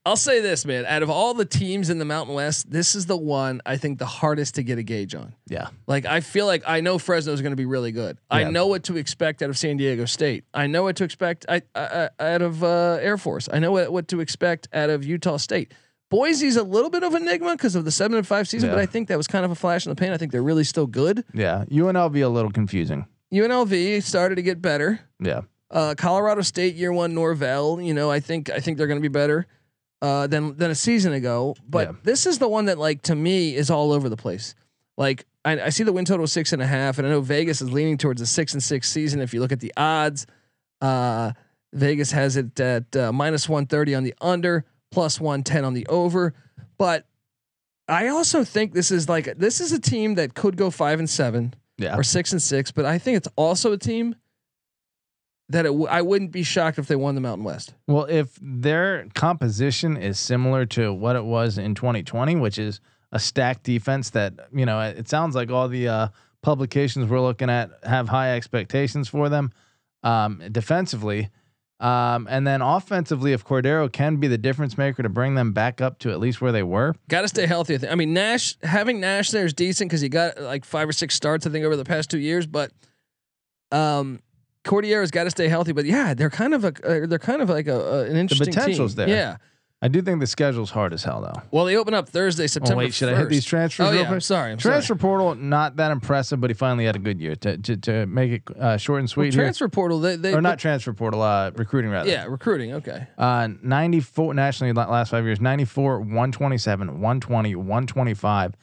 I'll 0.06 0.16
say 0.16 0.42
this, 0.42 0.66
man. 0.66 0.84
Out 0.84 1.02
of 1.02 1.08
all 1.08 1.32
the 1.32 1.46
teams 1.46 1.88
in 1.88 1.96
the 1.98 2.04
Mountain 2.04 2.34
West, 2.34 2.70
this 2.70 2.94
is 2.94 3.06
the 3.06 3.16
one 3.16 3.62
I 3.64 3.78
think 3.78 3.98
the 3.98 4.04
hardest 4.04 4.56
to 4.56 4.62
get 4.62 4.76
a 4.76 4.82
gauge 4.82 5.14
on. 5.14 5.34
Yeah. 5.48 5.68
Like 5.86 6.04
I 6.04 6.20
feel 6.20 6.44
like 6.44 6.62
I 6.66 6.82
know 6.82 6.98
Fresno 6.98 7.32
is 7.32 7.40
going 7.40 7.52
to 7.52 7.56
be 7.56 7.64
really 7.64 7.90
good. 7.90 8.18
I 8.30 8.44
know 8.44 8.66
what 8.66 8.84
to 8.84 8.98
expect 8.98 9.40
out 9.42 9.48
of 9.48 9.56
San 9.56 9.78
Diego 9.78 10.04
State. 10.04 10.44
I 10.52 10.66
know 10.66 10.82
what 10.82 10.96
to 10.96 11.04
expect 11.04 11.46
I, 11.48 11.62
I, 11.74 12.10
I- 12.20 12.34
out 12.34 12.42
of 12.42 12.62
uh, 12.62 12.98
Air 13.00 13.16
Force. 13.16 13.48
I 13.50 13.58
know 13.60 13.72
what, 13.72 13.90
what 13.92 14.08
to 14.08 14.20
expect 14.20 14.68
out 14.74 14.90
of 14.90 15.04
Utah 15.06 15.38
State. 15.38 15.72
Boise's 16.10 16.56
a 16.56 16.62
little 16.62 16.90
bit 16.90 17.02
of 17.02 17.14
enigma 17.14 17.52
because 17.52 17.74
of 17.74 17.84
the 17.84 17.90
seven 17.90 18.16
and 18.16 18.26
five 18.26 18.46
season, 18.48 18.68
Yeah. 18.68 18.76
but 18.76 18.82
I 18.82 18.86
think 18.86 19.08
that 19.08 19.16
was 19.16 19.26
kind 19.26 19.44
of 19.44 19.50
a 19.50 19.54
flash 19.54 19.84
in 19.86 19.90
the 19.90 19.96
pan. 19.96 20.12
I 20.12 20.16
think 20.16 20.32
they're 20.32 20.42
really 20.42 20.64
still 20.64 20.86
good. 20.86 21.24
Yeah. 21.32 21.64
UNLV 21.70 22.22
a 22.24 22.28
little 22.28 22.50
confusing. 22.52 23.06
UNLV 23.32 24.02
started 24.02 24.36
to 24.36 24.42
get 24.42 24.62
better. 24.62 25.00
Yeah. 25.20 25.42
Uh, 25.70 25.94
Colorado 25.96 26.42
State 26.42 26.74
year 26.76 26.92
one 26.92 27.14
Norvell. 27.14 27.80
You 27.80 27.94
know, 27.94 28.10
I 28.10 28.20
think 28.20 28.48
I 28.50 28.60
think 28.60 28.78
they're 28.78 28.86
going 28.86 29.00
to 29.00 29.02
be 29.02 29.08
better 29.12 29.46
uh, 30.02 30.26
than 30.28 30.56
than 30.56 30.70
a 30.70 30.74
season 30.74 31.12
ago. 31.12 31.56
But 31.68 31.88
Yeah. 31.88 31.94
this 32.04 32.26
is 32.26 32.38
the 32.38 32.48
one 32.48 32.66
that 32.66 32.78
like 32.78 33.02
to 33.02 33.14
me 33.16 33.56
is 33.56 33.70
all 33.70 33.90
over 33.92 34.08
the 34.08 34.16
place. 34.16 34.54
Like 34.96 35.26
I, 35.44 35.60
I 35.62 35.68
see 35.70 35.82
the 35.82 35.92
win 35.92 36.04
total 36.04 36.28
six 36.28 36.52
and 36.52 36.62
a 36.62 36.66
half, 36.66 36.98
and 36.98 37.06
I 37.08 37.10
know 37.10 37.20
Vegas 37.22 37.60
is 37.60 37.72
leaning 37.72 37.98
towards 37.98 38.20
a 38.20 38.26
six 38.26 38.52
and 38.52 38.62
six 38.62 38.88
season. 38.88 39.20
If 39.20 39.34
you 39.34 39.40
look 39.40 39.50
at 39.50 39.58
the 39.60 39.72
odds, 39.76 40.26
uh, 40.80 41.32
Vegas 41.72 42.12
has 42.12 42.36
it 42.36 42.60
at 42.60 42.94
uh, 42.94 43.10
minus 43.12 43.48
one 43.48 43.66
thirty 43.66 43.96
on 43.96 44.04
the 44.04 44.14
under, 44.20 44.64
plus 44.94 45.20
one 45.20 45.42
ten 45.42 45.64
on 45.64 45.74
the 45.74 45.86
over. 45.88 46.32
But 46.78 47.06
I 47.88 48.08
also 48.08 48.44
think 48.44 48.72
this 48.72 48.90
is 48.90 49.08
like 49.08 49.36
this 49.36 49.60
is 49.60 49.72
a 49.72 49.80
team 49.80 50.14
that 50.14 50.34
could 50.34 50.56
go 50.56 50.70
five 50.70 50.98
and 51.00 51.10
seven 51.10 51.52
Yeah. 51.76 51.96
or 51.96 52.02
six 52.02 52.32
and 52.32 52.40
six, 52.40 52.70
but 52.70 52.86
I 52.86 52.96
think 52.98 53.16
it's 53.18 53.28
also 53.36 53.72
a 53.72 53.76
team 53.78 54.14
that 55.50 55.66
it 55.66 55.70
w- 55.70 55.86
I 55.88 56.00
wouldn't 56.00 56.30
be 56.32 56.42
shocked 56.42 56.78
if 56.78 56.86
they 56.86 56.96
won 56.96 57.14
the 57.16 57.20
Mountain 57.20 57.44
West. 57.44 57.74
Well, 57.86 58.04
if 58.06 58.38
their 58.40 59.06
composition 59.14 59.96
is 59.96 60.18
similar 60.18 60.64
to 60.66 60.92
what 60.94 61.16
it 61.16 61.24
was 61.24 61.58
in 61.58 61.74
2020, 61.74 62.36
which 62.36 62.58
is 62.58 62.80
a 63.12 63.18
stacked 63.18 63.64
defense 63.64 64.10
that, 64.10 64.32
you 64.54 64.64
know, 64.64 64.80
it 64.80 65.08
sounds 65.08 65.34
like 65.34 65.50
all 65.50 65.68
the 65.68 65.86
uh, 65.88 66.08
publications 66.42 67.08
we're 67.10 67.20
looking 67.20 67.50
at 67.50 67.70
have 67.84 68.08
high 68.08 68.34
expectations 68.36 69.08
for 69.08 69.28
them 69.28 69.52
um, 70.02 70.40
defensively. 70.50 71.28
Um, 71.84 72.26
and 72.30 72.46
then 72.46 72.62
offensively, 72.62 73.34
if 73.34 73.44
Cordeiro 73.44 73.92
can 73.92 74.16
be 74.16 74.26
the 74.26 74.38
difference 74.38 74.78
maker 74.78 75.02
to 75.02 75.10
bring 75.10 75.34
them 75.34 75.52
back 75.52 75.82
up 75.82 75.98
to 75.98 76.10
at 76.10 76.18
least 76.18 76.40
where 76.40 76.50
they 76.50 76.62
were, 76.62 76.94
Got 77.10 77.22
to 77.22 77.28
stay 77.28 77.46
healthy. 77.46 77.78
I, 77.86 77.94
mean, 77.94 78.14
Nash 78.14 78.56
having 78.62 79.00
Nash 79.00 79.30
there 79.30 79.44
is 79.44 79.52
decent 79.52 79.90
because 79.90 80.00
he 80.00 80.08
got 80.08 80.40
like 80.40 80.64
five 80.64 80.88
or 80.88 80.92
six 80.92 81.14
starts 81.14 81.46
I 81.46 81.50
think 81.50 81.62
over 81.62 81.76
the 81.76 81.84
past 81.84 82.10
two 82.10 82.18
years, 82.18 82.46
but 82.46 82.72
um, 83.70 84.20
Cordeiro's 84.64 85.10
got 85.10 85.24
to 85.24 85.30
stay 85.30 85.46
healthy. 85.46 85.72
But 85.72 85.84
yeah, 85.84 86.14
they're 86.14 86.30
kind 86.30 86.54
of 86.54 86.64
a 86.64 86.68
uh, 86.68 87.06
they're 87.06 87.18
kind 87.18 87.42
of 87.42 87.50
like 87.50 87.66
a, 87.66 87.78
a 87.78 88.04
an 88.04 88.16
interesting 88.16 88.54
potential's 88.54 88.94
team. 88.94 89.06
there. 89.06 89.16
Yeah. 89.16 89.36
I 89.84 89.88
do 89.88 90.00
think 90.00 90.20
the 90.20 90.26
schedule's 90.26 90.70
hard 90.70 90.94
as 90.94 91.04
hell, 91.04 91.20
though. 91.20 91.42
Well, 91.50 91.66
they 91.66 91.76
open 91.76 91.92
up 91.92 92.08
Thursday, 92.08 92.46
September. 92.46 92.84
Oh, 92.84 92.86
September. 92.86 92.86
wait, 92.86 92.94
should 92.94 93.08
I 93.10 93.16
hit 93.18 93.28
these 93.28 93.44
transfers 93.44 93.86
Oh 93.86 93.92
yeah. 93.92 94.10
I'm 94.10 94.18
sorry. 94.22 94.52
I'm 94.52 94.56
Transfer 94.56 94.86
sorry. 94.94 94.98
portal, 94.98 95.34
not 95.34 95.76
that 95.76 95.90
impressive, 95.92 96.40
but 96.40 96.48
he 96.48 96.54
finally 96.54 96.86
had 96.86 96.96
a 96.96 96.98
good 96.98 97.20
year 97.20 97.36
to 97.36 97.58
to, 97.58 97.76
to 97.76 98.06
make 98.06 98.32
it 98.32 98.42
uh, 98.58 98.78
short 98.78 99.00
and 99.00 99.04
Well, 99.08 99.12
sweet 99.12 99.34
here. 99.34 99.42
transfer 99.42 99.68
portal. 99.68 100.00
They, 100.00 100.16
they 100.16 100.32
Or 100.32 100.40
not 100.40 100.58
transfer 100.58 100.94
portal, 100.94 101.20
uh, 101.20 101.50
recruiting 101.54 101.90
rather. 101.90 102.08
Yeah, 102.08 102.24
recruiting. 102.24 102.72
Okay. 102.72 103.06
Uh, 103.18 103.48
94 103.62 104.32
nationally 104.32 104.72
last 104.72 105.10
five 105.10 105.24
years 105.26 105.38
94 105.38 106.00
127 106.00 107.00
120 107.02 107.54
125 107.54 108.54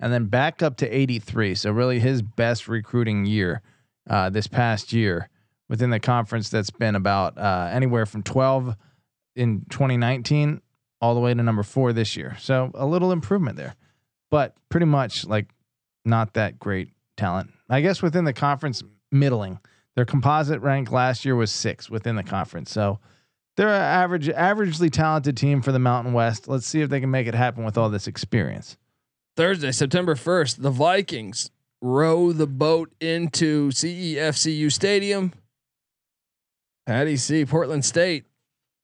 and 0.00 0.10
then 0.10 0.24
back 0.28 0.62
up 0.62 0.78
to 0.78 0.88
83 0.88 1.56
so 1.56 1.70
really 1.72 1.98
his 2.00 2.22
best 2.22 2.68
recruiting 2.68 3.26
year 3.26 3.60
uh, 4.08 4.30
this 4.30 4.46
past 4.46 4.94
year 4.94 5.28
within 5.68 5.90
the 5.90 6.00
conference 6.00 6.48
that's 6.48 6.70
been 6.70 6.94
about 6.94 7.36
uh, 7.36 7.68
anywhere 7.70 8.06
from 8.06 8.22
12 8.22 8.74
in 9.36 9.66
2019 9.68 10.62
all 11.00 11.14
the 11.14 11.20
way 11.20 11.32
to 11.32 11.42
number 11.42 11.62
four 11.62 11.92
this 11.92 12.16
year 12.16 12.36
so 12.38 12.70
a 12.74 12.86
little 12.86 13.12
improvement 13.12 13.56
there 13.56 13.74
but 14.30 14.54
pretty 14.68 14.86
much 14.86 15.26
like 15.26 15.48
not 16.04 16.34
that 16.34 16.58
great 16.58 16.90
talent 17.16 17.50
i 17.68 17.80
guess 17.80 18.02
within 18.02 18.24
the 18.24 18.32
conference 18.32 18.82
middling 19.10 19.58
their 19.96 20.04
composite 20.04 20.60
rank 20.60 20.90
last 20.90 21.24
year 21.24 21.34
was 21.34 21.50
six 21.50 21.90
within 21.90 22.16
the 22.16 22.22
conference 22.22 22.70
so 22.70 22.98
they're 23.60 23.68
an 23.68 23.74
average, 23.74 24.28
averagely 24.28 24.90
talented 24.90 25.36
team 25.36 25.60
for 25.60 25.70
the 25.70 25.78
Mountain 25.78 26.14
West. 26.14 26.48
Let's 26.48 26.66
see 26.66 26.80
if 26.80 26.88
they 26.88 26.98
can 26.98 27.10
make 27.10 27.26
it 27.26 27.34
happen 27.34 27.62
with 27.62 27.76
all 27.76 27.90
this 27.90 28.06
experience. 28.06 28.78
Thursday, 29.36 29.70
September 29.70 30.14
1st, 30.14 30.62
the 30.62 30.70
Vikings 30.70 31.50
row 31.82 32.32
the 32.32 32.46
boat 32.46 32.90
into 33.00 33.68
CEFCU 33.68 34.72
Stadium. 34.72 35.34
Patty 36.86 37.18
C, 37.18 37.44
Portland 37.44 37.84
State. 37.84 38.24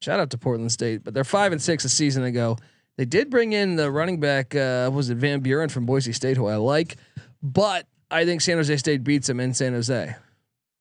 Shout 0.01 0.21
out 0.21 0.31
to 0.31 0.39
Portland 0.39 0.71
State, 0.73 1.03
but 1.05 1.15
they're 1.15 1.25
five 1.25 1.53
and 1.53 1.61
six 1.63 1.85
a 1.85 1.89
season 1.89 2.23
ago. 2.25 2.57
They 2.99 3.05
did 3.05 3.31
bring 3.31 3.53
in 3.53 3.77
the 3.77 3.91
running 3.91 4.21
back, 4.21 4.55
uh, 4.55 4.91
was 4.93 5.11
it 5.11 5.17
Van 5.17 5.41
Buren 5.41 5.69
from 5.69 5.85
Boise 5.87 6.13
State, 6.13 6.37
who 6.37 6.47
I 6.47 6.57
like, 6.57 6.97
but 7.43 7.87
I 8.11 8.25
think 8.25 8.41
San 8.41 8.57
Jose 8.57 8.75
State 8.79 9.05
beats 9.05 9.27
them 9.27 9.41
in 9.41 9.53
San 9.55 9.73
Jose. 9.75 10.15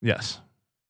Yes, 0.01 0.39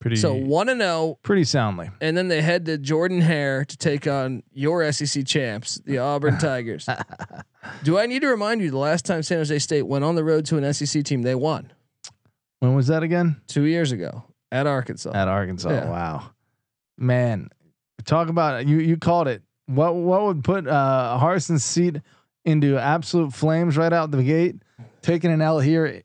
pretty. 0.02 0.18
So 0.18 0.34
one 0.36 0.70
and 0.70 0.82
zero, 0.82 1.18
pretty 1.24 1.44
soundly. 1.46 1.90
and 2.02 2.16
then 2.18 2.28
they 2.28 2.42
head 2.42 2.66
to 2.66 2.78
Jordan 2.78 3.22
Hare 3.22 3.66
to 3.66 3.78
take 3.78 4.06
on 4.08 4.44
your 4.52 4.92
SEC 4.92 5.26
champs, 5.26 5.82
the 5.86 5.98
Auburn 6.00 6.38
Tigers. 6.38 6.88
Do 7.84 7.98
I 7.98 8.06
need 8.06 8.22
to 8.22 8.28
remind 8.28 8.62
you 8.62 8.70
the 8.70 8.78
last 8.78 9.06
time 9.06 9.24
San 9.24 9.38
Jose 9.40 9.58
State 9.60 9.84
went 9.84 10.04
on 10.04 10.16
the 10.16 10.24
road 10.24 10.46
to 10.48 10.58
an 10.58 10.74
SEC 10.74 11.04
team, 11.04 11.22
they 11.24 11.36
won 11.36 11.72
When 12.60 12.76
was 12.76 12.88
that 12.88 13.02
again? 13.04 13.42
two 13.48 13.64
years 13.64 13.92
ago 13.92 14.24
at 14.52 14.68
Arkansas. 14.68 15.12
At 15.16 15.28
Arkansas. 15.28 15.70
Yeah. 15.70 15.90
Wow, 15.90 16.30
man, 16.98 17.50
talk 18.06 18.30
about 18.30 18.68
you. 18.68 18.80
You 18.80 18.98
called 18.98 19.28
it. 19.28 19.42
What 19.68 19.96
what 19.96 20.24
would 20.24 20.44
put 20.44 20.68
uh, 20.68 21.18
Harsin's 21.20 21.64
seat 21.64 22.02
into 22.46 22.78
absolute 22.78 23.34
flames 23.34 23.78
right 23.78 23.92
out 23.92 24.12
the 24.12 24.24
gate? 24.24 24.56
Taking 25.02 25.32
an 25.32 25.42
L 25.42 25.60
here. 25.60 26.04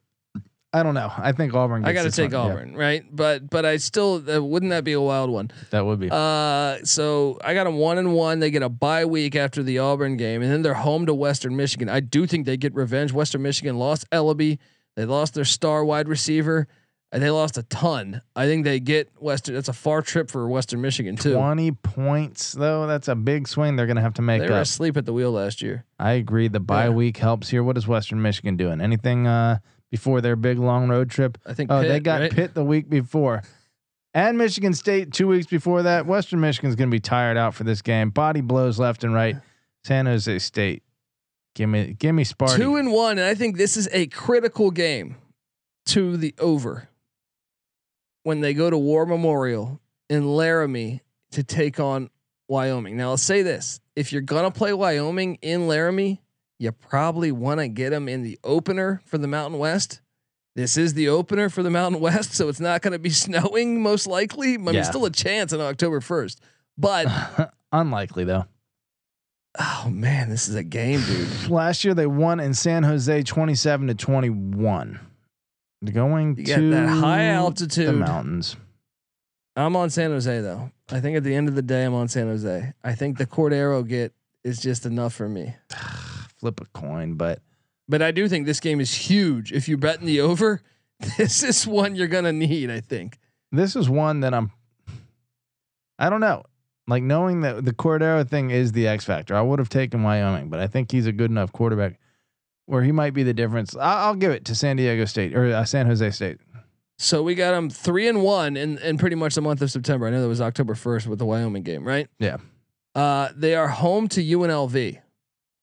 I 0.73 0.83
don't 0.83 0.93
know. 0.93 1.11
I 1.17 1.33
think 1.33 1.53
Auburn. 1.53 1.81
Gets 1.81 1.89
I 1.89 1.93
got 1.93 2.03
to 2.03 2.11
take 2.11 2.31
one. 2.31 2.47
Yeah, 2.47 2.53
Auburn, 2.53 2.75
right? 2.75 3.03
But 3.11 3.49
but 3.49 3.65
I 3.65 3.77
still 3.77 4.23
uh, 4.29 4.41
wouldn't 4.41 4.69
that 4.69 4.83
be 4.85 4.93
a 4.93 5.01
wild 5.01 5.29
one? 5.29 5.51
that 5.71 5.85
would 5.85 5.99
be. 5.99 6.09
Uh, 6.09 6.77
so 6.85 7.37
I 7.43 7.53
got 7.53 7.67
a 7.67 7.71
one 7.71 7.97
and 7.97 8.13
one. 8.13 8.39
They 8.39 8.51
get 8.51 8.63
a 8.63 8.69
bye 8.69 9.03
week 9.05 9.35
after 9.35 9.63
the 9.63 9.79
Auburn 9.79 10.15
game, 10.15 10.41
and 10.41 10.51
then 10.51 10.61
they're 10.61 10.73
home 10.73 11.05
to 11.07 11.13
Western 11.13 11.57
Michigan. 11.57 11.89
I 11.89 11.99
do 11.99 12.25
think 12.25 12.45
they 12.45 12.55
get 12.57 12.73
revenge. 12.73 13.11
Western 13.11 13.41
Michigan 13.41 13.77
lost 13.77 14.09
Eleby. 14.11 14.59
They 14.95 15.05
lost 15.05 15.33
their 15.33 15.45
star 15.45 15.83
wide 15.83 16.07
receiver. 16.07 16.67
They 17.13 17.29
lost 17.29 17.57
a 17.57 17.63
ton. 17.63 18.21
I 18.37 18.45
think 18.45 18.63
they 18.63 18.79
get 18.79 19.09
Western. 19.19 19.53
That's 19.55 19.67
a 19.67 19.73
far 19.73 20.01
trip 20.01 20.31
for 20.31 20.47
Western 20.47 20.79
Michigan 20.81 21.17
too. 21.17 21.33
Twenty 21.33 21.71
points 21.71 22.53
though. 22.53 22.87
That's 22.87 23.07
a 23.09 23.15
big 23.15 23.47
swing. 23.49 23.75
They're 23.75 23.85
gonna 23.87 24.01
have 24.01 24.13
to 24.15 24.21
make 24.21 24.41
They 24.41 24.47
were 24.47 24.55
up. 24.55 24.61
asleep 24.61 24.95
at 24.95 25.05
the 25.05 25.11
wheel 25.13 25.31
last 25.31 25.61
year. 25.61 25.83
I 25.99 26.13
agree. 26.13 26.47
The 26.47 26.61
bye 26.61 26.85
Yeah. 26.85 26.91
week 26.91 27.17
helps 27.17 27.49
here. 27.49 27.63
What 27.63 27.77
is 27.77 27.85
Western 27.87 28.21
Michigan 28.21 28.55
doing? 28.55 28.79
Anything 28.79 29.27
uh, 29.27 29.59
before 29.91 30.21
their 30.21 30.37
big 30.37 30.57
long 30.57 30.87
road 30.87 31.09
trip? 31.09 31.37
I 31.45 31.53
think. 31.53 31.69
Oh, 31.69 31.81
they 31.81 31.99
got 31.99 32.21
right? 32.21 32.31
Pitt 32.31 32.53
the 32.53 32.63
week 32.63 32.89
before, 32.89 33.43
and 34.13 34.37
Michigan 34.37 34.73
State 34.73 35.11
two 35.11 35.27
weeks 35.27 35.47
before 35.47 35.83
that. 35.83 36.05
Western 36.05 36.39
Michigan's 36.39 36.75
going 36.77 36.89
to 36.89 36.95
be 36.95 37.01
tired 37.01 37.35
out 37.35 37.53
for 37.53 37.65
this 37.65 37.81
game. 37.81 38.09
Body 38.09 38.39
blows 38.39 38.79
left 38.79 39.03
and 39.03 39.13
right. 39.13 39.35
San 39.83 40.05
Jose 40.05 40.39
State, 40.39 40.83
give 41.55 41.67
me, 41.67 41.93
give 41.99 42.15
me 42.15 42.23
Sparty. 42.23 42.55
two 42.55 42.77
and 42.77 42.91
one, 42.93 43.17
and 43.17 43.27
I 43.27 43.35
think 43.35 43.57
this 43.57 43.75
is 43.75 43.89
a 43.91 44.07
critical 44.07 44.71
game 44.71 45.15
to 45.87 46.15
the 46.15 46.33
over 46.39 46.87
when 48.23 48.41
they 48.41 48.53
go 48.53 48.69
to 48.69 48.77
War 48.77 49.05
Memorial 49.05 49.79
in 50.09 50.27
Laramie 50.27 51.01
to 51.31 51.43
take 51.43 51.79
on 51.79 52.09
Wyoming. 52.47 52.97
Now 52.97 53.09
I'll 53.11 53.17
say 53.17 53.41
this: 53.41 53.79
if 53.95 54.11
you're 54.11 54.21
gonna 54.21 54.51
play 54.51 54.73
Wyoming 54.73 55.35
in 55.41 55.67
Laramie, 55.67 56.21
you 56.59 56.71
probably 56.71 57.31
want 57.31 57.59
to 57.59 57.67
get 57.67 57.89
them 57.91 58.07
in 58.09 58.23
the 58.23 58.37
opener 58.43 59.01
for 59.05 59.17
the 59.17 59.27
Mountain 59.27 59.59
West. 59.59 60.01
This 60.55 60.75
is 60.75 60.93
the 60.95 61.07
opener 61.07 61.47
for 61.49 61.63
the 61.63 61.69
Mountain 61.69 62.01
West, 62.01 62.33
so 62.33 62.49
it's 62.49 62.59
not 62.59 62.81
going 62.81 62.91
to 62.91 62.99
be 62.99 63.09
snowing 63.11 63.81
most 63.81 64.05
likely. 64.05 64.55
I 64.55 64.57
mean, 64.57 64.75
Yeah. 64.75 64.83
still 64.83 65.05
a 65.05 65.09
chance 65.09 65.53
on 65.53 65.61
October 65.61 66.01
first, 66.01 66.41
but 66.77 67.07
Unlikely 67.71 68.25
though. 68.25 68.45
oh 69.59 69.87
man, 69.89 70.29
this 70.29 70.49
is 70.49 70.55
a 70.55 70.63
game, 70.63 71.01
dude. 71.05 71.49
Last 71.49 71.83
year 71.85 71.93
they 71.93 72.05
won 72.07 72.39
in 72.41 72.53
San 72.53 72.83
Jose, 72.83 73.23
twenty-seven 73.23 73.87
to 73.87 73.95
twenty-one. 73.95 74.99
Going 75.83 76.37
You 76.37 76.45
to 76.45 76.69
that 76.71 76.89
high 76.89 77.25
altitude 77.25 77.87
the 77.87 77.93
mountains. 77.93 78.55
I'm 79.55 79.75
on 79.75 79.89
San 79.89 80.11
Jose 80.11 80.41
though. 80.41 80.71
I 80.91 80.99
think 80.99 81.17
at 81.17 81.23
the 81.23 81.33
end 81.33 81.47
of 81.47 81.55
the 81.55 81.61
day, 81.61 81.83
I'm 81.83 81.93
on 81.93 82.07
San 82.07 82.27
Jose. 82.27 82.73
I 82.83 82.95
think 82.95 83.17
the 83.17 83.25
Cordeiro 83.25 83.87
get 83.87 84.13
is 84.43 84.59
just 84.59 84.85
enough 84.85 85.13
for 85.13 85.27
me. 85.27 85.55
Flip 86.39 86.59
a 86.61 86.65
coin, 86.77 87.15
but 87.15 87.41
But 87.87 88.01
I 88.01 88.11
do 88.11 88.27
think 88.27 88.45
this 88.45 88.59
game 88.59 88.79
is 88.79 88.93
huge. 88.93 89.51
If 89.51 89.67
you're 89.67 89.77
betting 89.77 90.05
the 90.05 90.21
over, 90.21 90.61
this 91.17 91.43
is 91.43 91.65
one 91.65 91.95
you're 91.95 92.07
gonna 92.07 92.31
need. 92.33 92.69
I 92.69 92.79
think. 92.79 93.17
this 93.51 93.75
is 93.75 93.89
one 93.89 94.19
that 94.21 94.33
I'm. 94.33 94.51
I 95.97 96.09
don't 96.09 96.21
know. 96.21 96.43
Like 96.87 97.03
knowing 97.03 97.41
that 97.41 97.63
the 97.63 97.73
Cordeiro 97.73 98.27
thing 98.27 98.49
is 98.49 98.71
the 98.71 98.87
X 98.87 99.05
factor, 99.05 99.35
I 99.35 99.41
would 99.41 99.59
have 99.59 99.69
taken 99.69 100.03
Wyoming, 100.03 100.49
but 100.49 100.59
I 100.59 100.67
think 100.67 100.91
he's 100.91 101.05
a 101.05 101.11
good 101.11 101.31
enough 101.31 101.51
quarterback 101.51 101.99
where 102.71 102.83
he 102.83 102.91
might 102.93 103.13
be 103.13 103.23
the 103.23 103.33
difference. 103.33 103.75
I- 103.75 104.03
I'll 104.03 104.15
give 104.15 104.31
it 104.31 104.45
to 104.45 104.55
San 104.55 104.77
Diego 104.77 105.03
State 105.05 105.35
or 105.35 105.45
uh, 105.53 105.65
San 105.65 105.85
Jose 105.87 106.09
State. 106.11 106.37
So 106.97 107.21
we 107.21 107.35
got 107.35 107.51
them 107.51 107.69
three 107.69 108.07
and 108.07 108.21
one 108.21 108.55
in, 108.55 108.77
in 108.77 108.97
pretty 108.97 109.15
much 109.17 109.35
the 109.35 109.41
month 109.41 109.61
of 109.61 109.69
September. 109.71 110.07
I 110.07 110.11
know 110.11 110.21
that 110.21 110.27
was 110.27 110.39
October 110.39 110.73
first 110.75 111.05
with 111.07 111.19
the 111.19 111.25
Wyoming 111.25 111.63
game, 111.63 111.83
right? 111.83 112.07
Yeah. 112.19 112.37
Uh, 112.95 113.29
they 113.35 113.55
are 113.55 113.67
home 113.67 114.07
to 114.09 114.23
UNLV. 114.23 114.99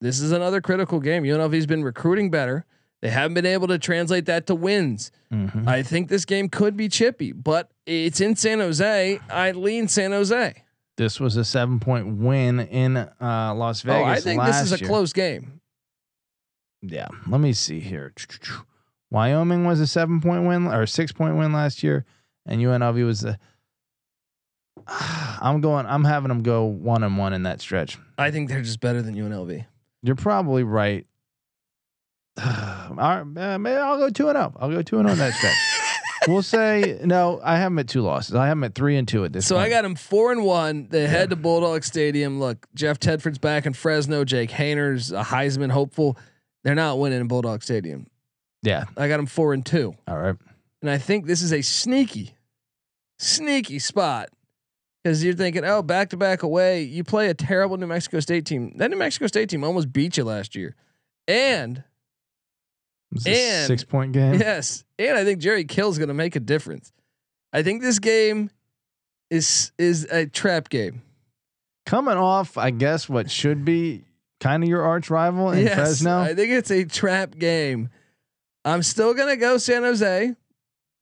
This 0.01 0.21
is 0.21 0.33
another 0.33 0.61
critical 0.61 1.01
game. 1.01 1.23
UNLV's 1.23 1.66
been 1.66 1.83
recruiting 1.85 2.31
better. 2.31 2.64
They 3.01 3.09
haven't 3.11 3.35
been 3.35 3.47
able 3.47 3.68
to 3.68 3.79
translate 3.79 4.27
that 4.27 4.47
to 4.49 4.55
wins. 4.55 5.11
Mhm. 5.33 5.66
I 5.68 5.83
think 5.83 6.09
this 6.09 6.25
game 6.25 6.49
could 6.49 6.77
be 6.77 6.88
chippy, 6.88 7.33
but 7.33 7.71
it's 7.87 8.21
in 8.21 8.35
San 8.37 8.59
Jose. 8.59 9.21
I 9.31 9.51
lean 9.53 9.87
San 9.88 10.11
Jose. 10.11 10.62
This 10.97 11.21
was 11.21 11.37
a 11.37 11.44
seven 11.44 11.79
point 11.79 12.16
win 12.16 12.59
in 12.61 12.97
uh, 12.97 13.09
Las 13.55 13.83
Vegas. 13.83 14.01
oh, 14.03 14.05
I 14.05 14.21
think 14.21 14.42
this 14.44 14.61
is 14.62 14.73
a 14.73 14.79
year. 14.81 14.88
close 14.88 15.12
game. 15.12 15.61
Yeah. 16.83 17.09
Let 17.27 17.41
me 17.41 17.53
see 17.53 17.81
here. 17.81 18.12
Wyoming 19.11 19.64
was 19.64 19.81
a 19.81 19.87
seven 19.87 20.21
point 20.21 20.47
win 20.47 20.67
or 20.67 20.87
six 20.87 21.12
point 21.12 21.37
win 21.37 21.53
last 21.53 21.83
year, 21.83 22.05
and 22.47 22.61
UNLV 22.61 23.05
was 23.05 23.25
a. 23.25 23.38
I'm 25.41 25.61
going. 25.61 25.87
I'm 25.87 26.05
having 26.05 26.29
them 26.29 26.43
go 26.43 26.64
one 26.64 27.03
and 27.03 27.17
one 27.17 27.33
in 27.33 27.45
that 27.45 27.61
stretch. 27.61 27.99
I 28.17 28.31
think 28.31 28.49
they're 28.49 28.62
just 28.62 28.81
better 28.81 29.03
than 29.03 29.14
UNLV. 29.14 29.64
You're 30.03 30.17
probably 30.17 30.62
right. 30.62 31.07
All 32.45 32.95
right, 32.97 33.21
uh, 33.21 33.59
maybe 33.59 33.77
I'll 33.77 33.99
go 33.99 34.11
two 34.11 34.29
and 34.29 34.37
zero. 34.37 34.55
I'll 34.59 34.71
go 34.71 34.83
two 34.83 34.99
and 34.99 35.09
zero 35.09 35.12
in 35.12 35.19
that 35.19 35.35
stretch. 35.35 35.57
we'll 36.29 36.43
say 36.43 37.01
no. 37.03 37.41
I 37.43 37.57
have 37.57 37.73
them 37.73 37.79
at 37.79 37.88
two 37.88 38.03
losses. 38.03 38.35
I 38.35 38.47
have 38.47 38.57
them 38.57 38.64
at 38.64 38.75
three 38.75 38.97
and 38.97 39.09
two 39.09 39.25
at 39.25 39.33
this. 39.33 39.45
Point. 39.45 39.49
So 39.49 39.55
point. 39.57 39.67
I 39.67 39.71
got 39.71 39.83
them 39.83 39.95
four 39.95 40.33
and 40.33 40.45
one. 40.45 40.88
They 40.91 41.07
head 41.07 41.31
to 41.31 41.37
Bulldog 41.37 41.83
Stadium. 41.85 42.38
Look, 42.38 42.67
Jeff 42.75 43.01
Tedford's 43.01 43.38
back 43.38 43.67
in 43.67 43.73
Fresno. 43.73 44.25
Jake 44.25 44.51
Haener's 44.51 45.12
a 45.12 45.23
Heisman 45.23 45.71
hopeful. 45.71 46.17
They're 46.64 46.75
not 46.75 46.99
winning 46.99 47.21
in 47.21 47.29
Bulldog 47.29 47.62
Stadium. 47.62 48.07
yeah. 48.62 48.85
I 48.97 49.09
got 49.09 49.16
them 49.18 49.27
four 49.27 49.55
and 49.55 49.64
two, 49.64 49.94
All 50.07 50.18
right. 50.18 50.37
and 50.83 50.90
I 50.90 50.99
think 50.99 51.27
this 51.27 51.40
is 51.42 51.53
a 51.53 51.62
sneaky, 51.62 52.35
sneaky 53.18 53.79
spot 53.79 54.29
because 55.03 55.23
you're 55.25 55.35
thinking, 55.35 55.64
oh, 55.64 55.83
back 55.83 56.11
to 56.11 56.16
back 56.16 56.42
away. 56.42 56.83
You 56.83 57.05
play 57.05 57.29
a 57.29 57.35
terrible 57.35 57.77
New 57.77 57.87
Mexico 57.87 58.21
State 58.21 58.44
team. 58.47 58.73
That 58.77 58.90
New 58.90 58.97
Mexico 58.97 59.27
State 59.29 59.49
team 59.49 59.62
almost 59.64 59.92
beat 59.92 60.16
you 60.16 60.25
last 60.25 60.55
year, 60.57 60.75
and 61.27 61.85
And- 63.27 63.66
six 63.66 63.85
point 63.85 64.12
game. 64.12 64.35
Yes, 64.35 64.85
and 64.99 65.16
I 65.16 65.25
think 65.25 65.40
Jerry 65.40 65.64
Kill's 65.64 65.99
going 65.99 66.09
to 66.09 66.14
make 66.14 66.37
a 66.37 66.40
difference. 66.40 66.92
I 67.53 67.62
think 67.62 67.81
this 67.83 67.99
game 67.99 68.51
is 69.31 69.73
is 69.79 70.05
a 70.11 70.27
trap 70.27 70.68
game. 70.68 71.03
Coming 71.87 72.16
off, 72.18 72.59
I 72.59 72.71
guess 72.71 73.09
what 73.09 73.31
should 73.31 73.64
be 73.64 74.05
kind 74.40 74.62
of 74.62 74.68
your 74.68 74.83
arch 74.83 75.11
rival 75.11 75.51
in 75.51 75.64
yes, 75.64 75.74
Fresno. 75.74 76.20
I 76.20 76.35
think 76.35 76.51
it's 76.51 76.70
a 76.70 76.85
trap 76.85 77.37
game. 77.38 77.90
I'm 78.64 78.83
still 78.83 79.14
going 79.14 79.29
to 79.29 79.37
go 79.37 79.59
San 79.59 79.83
Jose, 79.83 80.35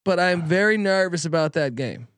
but 0.04 0.20
I'm 0.20 0.44
very 0.44 0.76
nervous 0.76 1.24
about 1.24 1.54
that 1.54 1.74
game. 1.74 2.08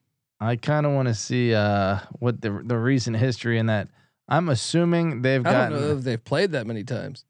I 0.41 0.57
kind 0.57 0.87
of 0.87 0.93
want 0.93 1.09
to 1.09 1.15
see 1.15 1.55
uh, 1.55 1.99
what 2.19 2.41
the 2.41 2.63
the 2.65 2.77
recent 2.77 3.17
history 3.17 3.59
in 3.59 3.67
that. 3.67 3.89
I'm 4.29 4.49
assuming 4.49 5.23
they've 5.23 5.43
got. 5.43 5.55
I 5.55 5.69
don't 5.71 5.81
know 5.81 5.97
if 5.97 6.05
they've 6.05 6.23
played 6.23 6.53
that 6.53 6.67
many 6.67 6.85
times. 6.85 7.25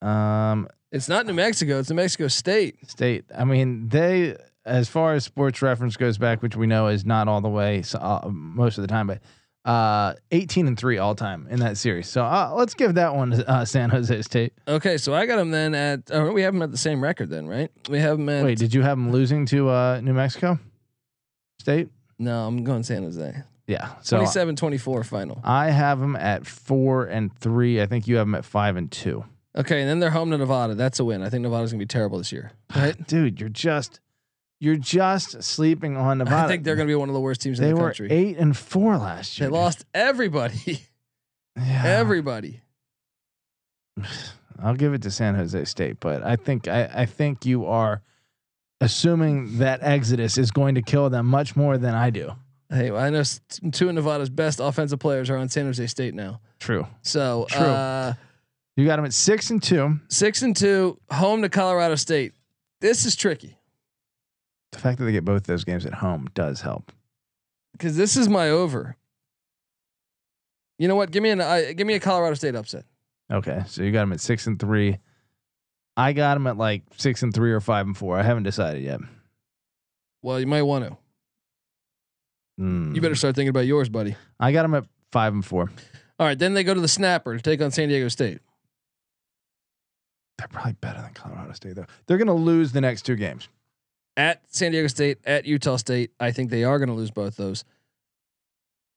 um, 0.00 0.68
It's 0.92 1.08
not 1.08 1.26
New 1.26 1.34
Mexico. 1.34 1.78
It's 1.80 1.90
New 1.90 1.96
Mexico 1.96 2.28
State. 2.28 2.88
state. 2.88 3.24
I 3.36 3.44
mean, 3.44 3.88
they 3.88 4.36
as 4.64 4.88
far 4.88 5.14
as 5.14 5.24
sports 5.24 5.60
reference 5.60 5.96
goes 5.96 6.16
back, 6.16 6.42
which 6.42 6.56
we 6.56 6.66
know 6.66 6.86
is 6.86 7.04
not 7.04 7.28
all 7.28 7.40
the 7.40 7.48
way 7.48 7.82
so, 7.82 7.98
uh, 7.98 8.28
most 8.30 8.78
of 8.78 8.82
the 8.82 8.88
time, 8.88 9.06
but 9.06 9.20
uh, 9.64 10.14
18 10.30 10.66
and 10.66 10.78
three 10.78 10.98
all 10.98 11.14
time 11.14 11.46
in 11.50 11.60
that 11.60 11.76
series. 11.78 12.08
So 12.08 12.22
uh, 12.22 12.52
let's 12.54 12.74
give 12.74 12.94
that 12.94 13.14
one 13.14 13.30
to 13.30 13.48
uh, 13.48 13.64
San 13.64 13.90
Jose 13.90 14.22
State. 14.22 14.52
Okay, 14.68 14.98
so 14.98 15.14
I 15.14 15.26
got 15.26 15.36
them 15.36 15.50
then 15.50 15.74
at. 15.74 16.02
Oh, 16.10 16.32
we 16.32 16.42
have 16.42 16.52
them 16.52 16.62
at 16.62 16.70
the 16.70 16.76
same 16.78 17.02
record 17.02 17.30
then, 17.30 17.46
right? 17.46 17.70
We 17.88 17.98
have 18.00 18.18
them 18.18 18.28
at. 18.28 18.44
Wait, 18.44 18.58
did 18.58 18.74
you 18.74 18.82
have 18.82 18.98
them 18.98 19.10
losing 19.10 19.46
to 19.46 19.68
uh, 19.70 20.00
New 20.02 20.12
Mexico 20.12 20.58
State? 21.60 21.88
no, 22.18 22.46
I'm 22.46 22.62
going 22.64 22.82
San 22.82 23.02
Jose. 23.02 23.42
Yeah. 23.66 23.94
So 24.02 24.20
27-24 24.20 25.06
final. 25.06 25.40
I 25.42 25.70
have 25.70 25.98
them 25.98 26.16
at 26.16 26.46
four 26.46 27.06
and 27.06 27.34
three. 27.38 27.80
I 27.80 27.86
think 27.86 28.06
you 28.06 28.16
have 28.16 28.26
them 28.26 28.34
at 28.34 28.44
five 28.44 28.76
and 28.76 28.90
two. 28.90 29.24
Okay, 29.56 29.80
and 29.80 29.88
then 29.88 30.00
they're 30.00 30.10
home 30.10 30.30
to 30.32 30.38
Nevada. 30.38 30.74
That's 30.74 30.98
a 31.00 31.04
win. 31.04 31.22
I 31.22 31.30
think 31.30 31.42
Nevada's 31.42 31.70
gonna 31.72 31.78
be 31.78 31.86
terrible 31.86 32.18
this 32.18 32.32
year. 32.32 32.52
Right? 32.76 33.06
Dude, 33.06 33.40
you're 33.40 33.48
just 33.48 34.00
you're 34.64 34.76
just 34.76 35.42
sleeping 35.42 35.96
on 35.96 36.18
Nevada. 36.18 36.44
I 36.44 36.48
think 36.48 36.64
they're 36.64 36.74
gonna 36.76 36.86
be 36.88 36.94
one 36.94 37.08
of 37.10 37.14
the 37.14 37.20
worst 37.20 37.42
teams 37.42 37.58
in 37.60 37.64
They 37.66 37.70
the 37.72 37.76
were 37.76 37.88
country. 37.90 38.10
eight 38.10 38.38
and 38.38 38.56
four 38.56 38.96
last 38.96 39.38
year. 39.38 39.48
They 39.48 39.54
lost 39.56 39.84
everybody. 39.94 40.80
Yeah. 41.56 41.82
everybody. 41.84 42.62
I'll 44.62 44.74
give 44.74 44.94
it 44.94 45.02
to 45.02 45.10
San 45.10 45.34
Jose 45.34 45.64
State, 45.66 45.98
but 46.00 46.22
I 46.22 46.36
think 46.36 46.68
I, 46.68 46.90
I 46.92 47.06
think 47.06 47.44
you 47.44 47.66
are 47.66 48.02
assuming 48.80 49.58
that 49.58 49.80
Exodus 49.82 50.38
is 50.38 50.50
going 50.50 50.74
to 50.76 50.82
kill 50.82 51.10
them 51.10 51.26
much 51.26 51.54
more 51.56 51.78
than 51.78 51.94
I 51.94 52.10
do. 52.10 52.32
Hey, 52.70 52.90
I 52.90 53.10
know 53.10 53.22
two 53.72 53.88
of 53.88 53.94
Nevada's 53.94 54.30
best 54.30 54.58
offensive 54.60 54.98
players 54.98 55.30
are 55.30 55.36
on 55.36 55.48
San 55.48 55.66
Jose 55.66 55.86
State 55.86 56.14
now. 56.14 56.40
True. 56.58 56.86
So 57.02 57.46
True. 57.50 57.60
Uh, 57.66 58.14
You 58.76 58.84
got 58.86 58.96
them 58.96 59.04
at 59.04 59.12
six 59.12 59.50
and 59.50 59.62
two. 59.62 60.00
six 60.08 60.42
and 60.42 60.56
two, 60.56 60.98
home 61.10 61.42
to 61.42 61.48
Colorado 61.48 61.94
State. 61.94 62.32
This 62.80 63.04
is 63.06 63.14
tricky 63.16 63.56
The 64.74 64.80
fact 64.80 64.98
that 64.98 65.04
they 65.06 65.12
get 65.12 65.24
both 65.24 65.44
those 65.44 65.64
games 65.64 65.86
at 65.86 65.94
home 65.94 66.28
does 66.34 66.60
help. 66.60 66.92
because 67.72 67.96
this 67.96 68.16
is 68.16 68.28
my 68.28 68.50
over. 68.50 68.96
You 70.78 70.88
know 70.88 70.96
what? 70.96 71.10
Give 71.12 71.22
me 71.22 71.30
an 71.30 71.40
uh, 71.40 71.72
give 71.76 71.86
me 71.86 71.94
a 71.94 72.00
Colorado 72.00 72.34
State 72.34 72.54
upset. 72.56 72.84
Okay, 73.32 73.62
so 73.68 73.82
you 73.82 73.92
got 73.92 74.00
them 74.00 74.12
at 74.12 74.20
six 74.20 74.46
and 74.46 74.58
three. 74.58 74.98
I 75.96 76.12
got 76.12 76.34
them 76.34 76.46
at 76.48 76.56
like 76.58 76.82
six 76.96 77.22
and 77.22 77.32
three 77.32 77.52
or 77.52 77.60
five 77.60 77.86
and 77.86 77.96
four. 77.96 78.18
I 78.18 78.22
haven't 78.22 78.42
decided 78.42 78.82
yet. 78.82 79.00
Well, 80.22 80.40
you 80.40 80.46
might 80.46 80.62
want 80.62 80.84
to. 80.86 80.96
Hmm. 82.58 82.94
You 82.94 83.00
better 83.00 83.14
start 83.14 83.34
thinking 83.36 83.48
about 83.50 83.66
yours, 83.66 83.88
buddy. 83.88 84.16
I 84.40 84.52
got 84.52 84.62
them 84.62 84.74
at 84.74 84.84
five 85.12 85.32
and 85.32 85.44
four. 85.44 85.70
All 86.18 86.26
right, 86.26 86.38
then 86.38 86.54
they 86.54 86.64
go 86.64 86.74
to 86.74 86.80
the 86.80 86.88
Snapper 86.88 87.36
to 87.36 87.42
take 87.42 87.62
on 87.62 87.70
San 87.70 87.88
Diego 87.88 88.08
State. 88.08 88.40
They're 90.38 90.48
probably 90.48 90.72
better 90.74 91.00
than 91.00 91.14
Colorado 91.14 91.52
State 91.52 91.76
though. 91.76 91.86
They're 92.06 92.18
going 92.18 92.26
to 92.26 92.32
lose 92.34 92.72
the 92.72 92.80
next 92.80 93.02
two 93.02 93.14
games. 93.16 93.48
At 94.16 94.42
San 94.48 94.72
Diego 94.72 94.86
State, 94.86 95.18
at 95.24 95.44
Utah 95.44 95.76
State. 95.76 96.12
I 96.20 96.30
think 96.30 96.50
they 96.50 96.64
are 96.64 96.78
going 96.78 96.88
to 96.88 96.94
lose 96.94 97.10
both 97.10 97.36
those. 97.36 97.64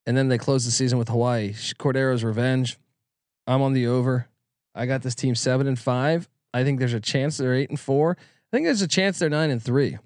And 0.06 0.16
then 0.16 0.30
they 0.30 0.38
close 0.38 0.64
the 0.64 0.72
season 0.72 0.98
with 0.98 1.10
Hawaii. 1.10 1.54
Cordeiro's 1.54 2.24
revenge. 2.24 2.78
I'm 3.46 3.62
on 3.62 3.74
the 3.74 3.88
over. 3.88 4.28
I 4.76 4.86
got 4.86 5.02
this 5.02 5.16
team 5.16 5.36
seven 5.36 5.68
and 5.68 5.78
five. 5.78 6.30
I 6.54 6.64
think 6.64 6.80
there's 6.80 6.94
a 6.94 7.00
chance 7.00 7.38
they're 7.38 7.56
eight 7.56 7.70
and 7.70 7.80
four. 7.80 8.16
I 8.20 8.56
think 8.56 8.66
there's 8.66 8.82
a 8.82 8.88
chance 8.88 9.20
they're 9.20 9.30
nine 9.30 9.50
and 9.50 9.62
three. 9.62 9.98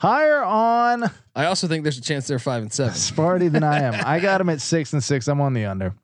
Higher 0.00 0.42
on 0.42 1.10
I 1.34 1.46
also 1.46 1.66
think 1.66 1.82
there's 1.82 1.98
a 1.98 2.02
chance 2.02 2.26
they're 2.26 2.38
five 2.38 2.62
and 2.62 2.72
seven. 2.72 2.92
Sparty 2.94 3.50
than 3.50 3.62
I 3.64 3.80
am. 3.80 3.94
I 4.04 4.20
got 4.20 4.38
them 4.38 4.50
at 4.50 4.60
six 4.60 4.92
and 4.92 5.02
six. 5.02 5.26
I'm 5.28 5.40
on 5.40 5.54
the 5.54 5.64
under. 5.64 5.94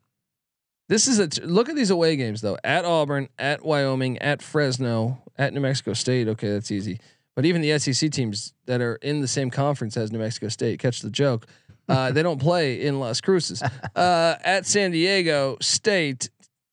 This 0.89 1.07
is 1.07 1.19
a 1.19 1.27
t- 1.27 1.41
look 1.43 1.69
at 1.69 1.75
these 1.75 1.89
away 1.89 2.15
games 2.15 2.41
though. 2.41 2.57
At 2.63 2.83
Auburn, 2.83 3.29
at 3.39 3.63
Wyoming, 3.63 4.17
at 4.17 4.41
Fresno, 4.41 5.21
at 5.37 5.53
New 5.53 5.61
Mexico 5.61 5.93
State. 5.93 6.27
Okay, 6.27 6.49
that's 6.49 6.71
easy. 6.71 6.99
But 7.35 7.45
even 7.45 7.61
the 7.61 7.77
SEC 7.79 8.11
teams 8.11 8.53
that 8.65 8.81
are 8.81 8.95
in 8.95 9.21
the 9.21 9.27
same 9.27 9.49
conference 9.49 9.95
as 9.95 10.11
New 10.11 10.19
Mexico 10.19 10.49
State, 10.49 10.79
catch 10.79 11.01
the 11.01 11.09
joke. 11.09 11.47
Uh, 11.87 12.11
they 12.13 12.23
don't 12.23 12.39
play 12.39 12.81
in 12.85 12.99
Las 12.99 13.21
Cruces. 13.21 13.61
Uh, 13.95 14.35
at 14.43 14.65
San 14.65 14.91
Diego 14.91 15.57
State 15.61 16.29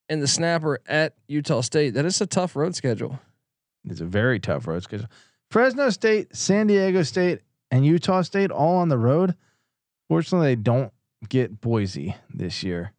and 0.08 0.20
the 0.22 0.26
snapper 0.26 0.80
at 0.86 1.14
Utah 1.28 1.60
State. 1.60 1.94
That 1.94 2.04
is 2.04 2.20
a 2.20 2.26
tough 2.26 2.56
road 2.56 2.74
schedule. 2.74 3.20
It's 3.88 4.00
a 4.00 4.06
very 4.06 4.40
tough 4.40 4.66
road 4.66 4.82
schedule. 4.82 5.08
Fresno 5.50 5.90
State, 5.90 6.34
San 6.34 6.66
Diego 6.66 7.02
State, 7.02 7.40
and 7.70 7.86
Utah 7.86 8.22
State 8.22 8.50
all 8.50 8.76
on 8.76 8.88
the 8.88 8.98
road. 8.98 9.34
Fortunately, 10.08 10.48
they 10.48 10.56
don't 10.56 10.92
get 11.28 11.60
Boise 11.60 12.16
this 12.32 12.62
year. 12.62 12.92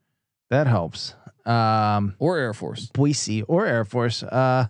That 0.50 0.68
helps. 0.68 1.14
Um, 1.46 2.16
Or 2.20 2.38
Air 2.38 2.54
Force. 2.54 2.88
Boise 2.88 3.44
or 3.44 3.66
Air 3.66 3.86
Force. 3.86 4.24
Uh, 4.24 4.68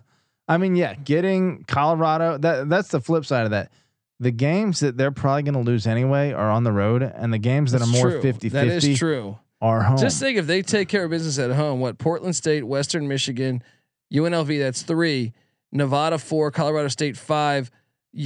I 0.50 0.58
mean, 0.58 0.74
yeah, 0.76 0.94
getting 0.94 1.64
Colorado. 1.64 2.36
That 2.38 2.68
that's 2.68 2.88
the 2.88 3.00
flip 3.00 3.24
side 3.24 3.44
of 3.44 3.50
that. 3.52 3.70
The 4.18 4.30
games 4.32 4.80
that 4.80 4.96
they're 4.98 5.12
probably 5.12 5.44
going 5.44 5.54
to 5.54 5.60
lose 5.70 5.86
anyway 5.86 6.32
are 6.32 6.50
on 6.50 6.64
the 6.64 6.72
road, 6.72 7.02
and 7.02 7.32
the 7.32 7.38
games 7.38 7.72
that 7.72 7.78
That's 7.78 7.90
are 7.90 7.92
more 7.96 8.10
true. 8.10 8.20
50 8.22 8.48
That 8.50 8.66
50 8.66 8.92
is 8.92 8.98
true. 8.98 9.38
are 9.62 9.82
home. 9.82 9.96
Just 9.96 10.20
think 10.20 10.36
if 10.36 10.46
they 10.46 10.60
take 10.62 10.88
care 10.88 11.04
of 11.04 11.10
business 11.10 11.38
at 11.38 11.50
home, 11.52 11.80
what 11.80 11.96
Portland 11.98 12.36
State, 12.36 12.64
Western 12.64 13.08
Michigan, 13.08 13.62
UNLV, 14.12 14.58
that's 14.58 14.82
three, 14.82 15.32
Nevada 15.72 16.18
four, 16.18 16.50
Colorado 16.50 16.88
State 16.88 17.16
five, 17.16 17.70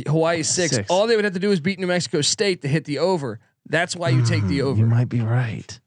Hawaii 0.06 0.42
six. 0.42 0.74
Six. 0.74 0.90
All 0.90 1.06
they 1.06 1.14
would 1.14 1.24
have 1.26 1.34
to 1.34 1.38
do 1.40 1.52
is 1.52 1.60
beat 1.60 1.78
New 1.78 1.86
Mexico 1.86 2.22
State 2.22 2.62
to 2.62 2.68
hit 2.68 2.86
the 2.86 2.98
over. 2.98 3.38
That's 3.68 3.94
why 3.94 4.08
you 4.08 4.22
take 4.24 4.46
the 4.48 4.58
Mm, 4.60 4.64
over. 4.64 4.78
You 4.80 4.86
might 4.86 5.08
be 5.10 5.20
right. 5.20 5.78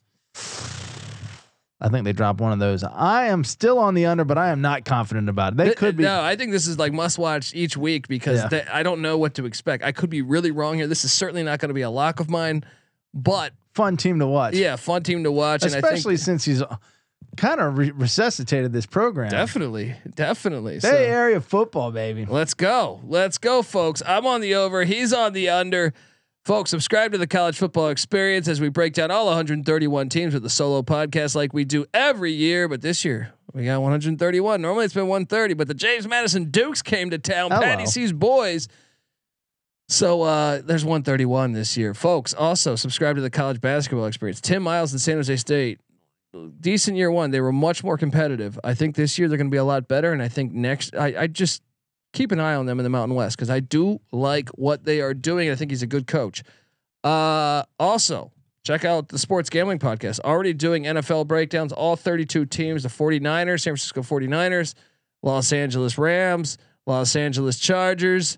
I 1.80 1.90
think 1.90 2.06
they 2.06 2.14
drop 2.14 2.42
one 2.42 2.52
of 2.52 2.58
those. 2.60 2.84
I 2.84 3.26
am 3.28 3.44
still 3.44 3.78
on 3.78 3.94
the 3.94 4.08
under, 4.08 4.24
but 4.26 4.38
I 4.38 4.50
am 4.50 4.62
not 4.62 4.84
confident 4.84 5.30
about 5.30 5.54
it. 5.54 5.58
They 5.58 5.74
could 5.76 5.96
be. 5.96 6.04
No, 6.04 6.22
I 6.22 6.36
think 6.36 6.52
this 6.52 6.66
is 6.68 6.80
like 6.80 6.92
must 6.92 7.20
watch 7.20 7.54
each 7.54 7.78
week 7.78 8.08
because 8.08 8.52
Yeah. 8.52 8.68
I 8.72 8.82
don't 8.82 9.02
know 9.02 9.18
what 9.18 9.36
to 9.36 9.46
expect. 9.46 9.84
I 9.84 9.92
could 9.92 10.10
be 10.10 10.22
really 10.24 10.50
wrong 10.52 10.76
here. 10.78 10.88
This 10.88 11.06
is 11.06 11.12
certainly 11.14 11.44
not 11.44 11.60
going 11.60 11.70
to 11.70 11.76
be 11.76 11.84
a 11.84 11.90
lock 11.92 12.20
of 12.20 12.30
mine, 12.30 12.64
but 13.14 13.54
Fun 13.76 13.96
team 13.96 14.18
to 14.20 14.26
watch. 14.26 14.56
yeah, 14.56 14.76
fun 14.76 15.04
team 15.04 15.24
to 15.24 15.32
watch. 15.32 15.62
and 15.64 15.72
I 15.74 15.78
especially 15.78 16.16
think 16.18 16.26
since 16.26 16.46
he's 16.46 16.64
uh, 16.64 16.78
kind 17.36 17.62
of 17.62 17.78
re- 17.78 17.92
resuscitated 17.92 18.74
this 18.74 18.88
program. 18.88 19.30
definitely, 19.30 19.94
definitely. 20.16 20.76
Bay 20.76 20.80
So, 20.80 20.96
Area 20.96 21.40
football, 21.40 21.92
baby. 21.92 22.26
let's 22.26 22.56
go, 22.56 23.02
let's 23.06 23.38
go, 23.38 23.62
folks. 23.62 24.02
I'm 24.08 24.26
on 24.26 24.42
the 24.42 24.56
over. 24.56 24.84
He's 24.84 25.14
on 25.14 25.34
the 25.34 25.50
under. 25.50 25.94
Folks, 26.48 26.70
subscribe 26.70 27.12
to 27.12 27.18
the 27.18 27.28
college 27.28 27.58
football 27.58 27.90
experience 27.90 28.48
as 28.48 28.62
we 28.62 28.70
break 28.70 28.94
down 28.94 29.12
all 29.12 29.26
131 29.26 30.08
teams 30.08 30.34
with 30.34 30.44
the 30.44 30.50
solo 30.50 30.82
podcast 30.82 31.36
like 31.36 31.52
we 31.52 31.66
do 31.66 31.86
every 31.94 32.32
year. 32.32 32.70
But 32.70 32.80
this 32.82 33.04
year 33.04 33.34
we 33.52 33.66
got 33.66 33.82
131. 33.82 34.62
Normally 34.62 34.86
it's 34.86 34.94
been 34.94 35.10
130, 35.10 35.56
but 35.56 35.68
the 35.68 35.74
James 35.74 36.08
Madison 36.08 36.50
Dukes 36.50 36.82
came 36.82 37.10
to 37.10 37.18
town. 37.18 37.52
Hello. 37.52 37.62
Patty 37.62 37.86
C's 37.86 38.14
boys. 38.14 38.70
So 39.90 40.22
uh, 40.22 40.62
there's 40.64 40.86
131 40.86 41.52
this 41.52 41.76
year, 41.76 41.94
folks. 41.94 42.34
Also 42.34 42.78
subscribe 42.78 43.18
to 43.18 43.22
the 43.22 43.30
college 43.30 43.60
basketball 43.60 44.06
experience. 44.06 44.40
Tim 44.40 44.64
Miles 44.64 44.94
and 44.94 45.02
San 45.02 45.18
Jose 45.18 45.36
State, 45.36 45.82
decent 46.62 46.96
year 46.96 47.12
one. 47.12 47.32
They 47.32 47.42
were 47.42 47.52
much 47.52 47.84
more 47.84 47.98
competitive. 47.98 48.58
I 48.64 48.74
think 48.74 48.96
this 48.96 49.20
year 49.20 49.28
they're 49.28 49.38
going 49.38 49.50
to 49.50 49.54
be 49.54 49.58
a 49.58 49.66
lot 49.66 49.90
better, 49.90 50.14
and 50.14 50.24
I 50.24 50.30
think 50.30 50.54
next, 50.54 50.96
I, 50.96 51.24
I 51.24 51.28
just 51.28 51.62
keep 52.14 52.32
an 52.32 52.40
eye 52.40 52.56
on 52.56 52.66
them 52.66 52.80
in 52.80 52.84
the 52.84 52.90
Mountain 52.90 53.16
West 53.16 53.38
because 53.38 53.50
I 53.50 53.60
do 53.60 54.00
like 54.12 54.50
what 54.50 54.84
they 54.84 55.02
are 55.02 55.14
doing. 55.14 55.50
I 55.50 55.56
think 55.56 55.72
he's 55.72 55.84
a 55.84 55.88
good 55.88 56.08
coach. 56.08 56.44
Uh, 57.04 57.64
also, 57.80 58.32
check 58.64 58.86
out 58.86 59.10
the 59.10 59.20
Sports 59.20 59.50
Gambling 59.50 59.80
Podcast. 59.80 60.20
Already 60.22 60.54
doing 60.54 60.84
NFL 60.84 61.28
breakdowns, 61.28 61.72
all 61.72 61.96
32 61.96 62.46
teams 62.46 62.84
the 62.84 62.90
49ers, 62.90 63.62
San 63.62 63.72
Francisco 63.72 64.02
49ers, 64.02 64.74
Los 65.22 65.54
Angeles 65.54 65.98
Rams, 65.98 66.58
Los 66.86 67.16
Angeles 67.16 67.60
Chargers. 67.60 68.38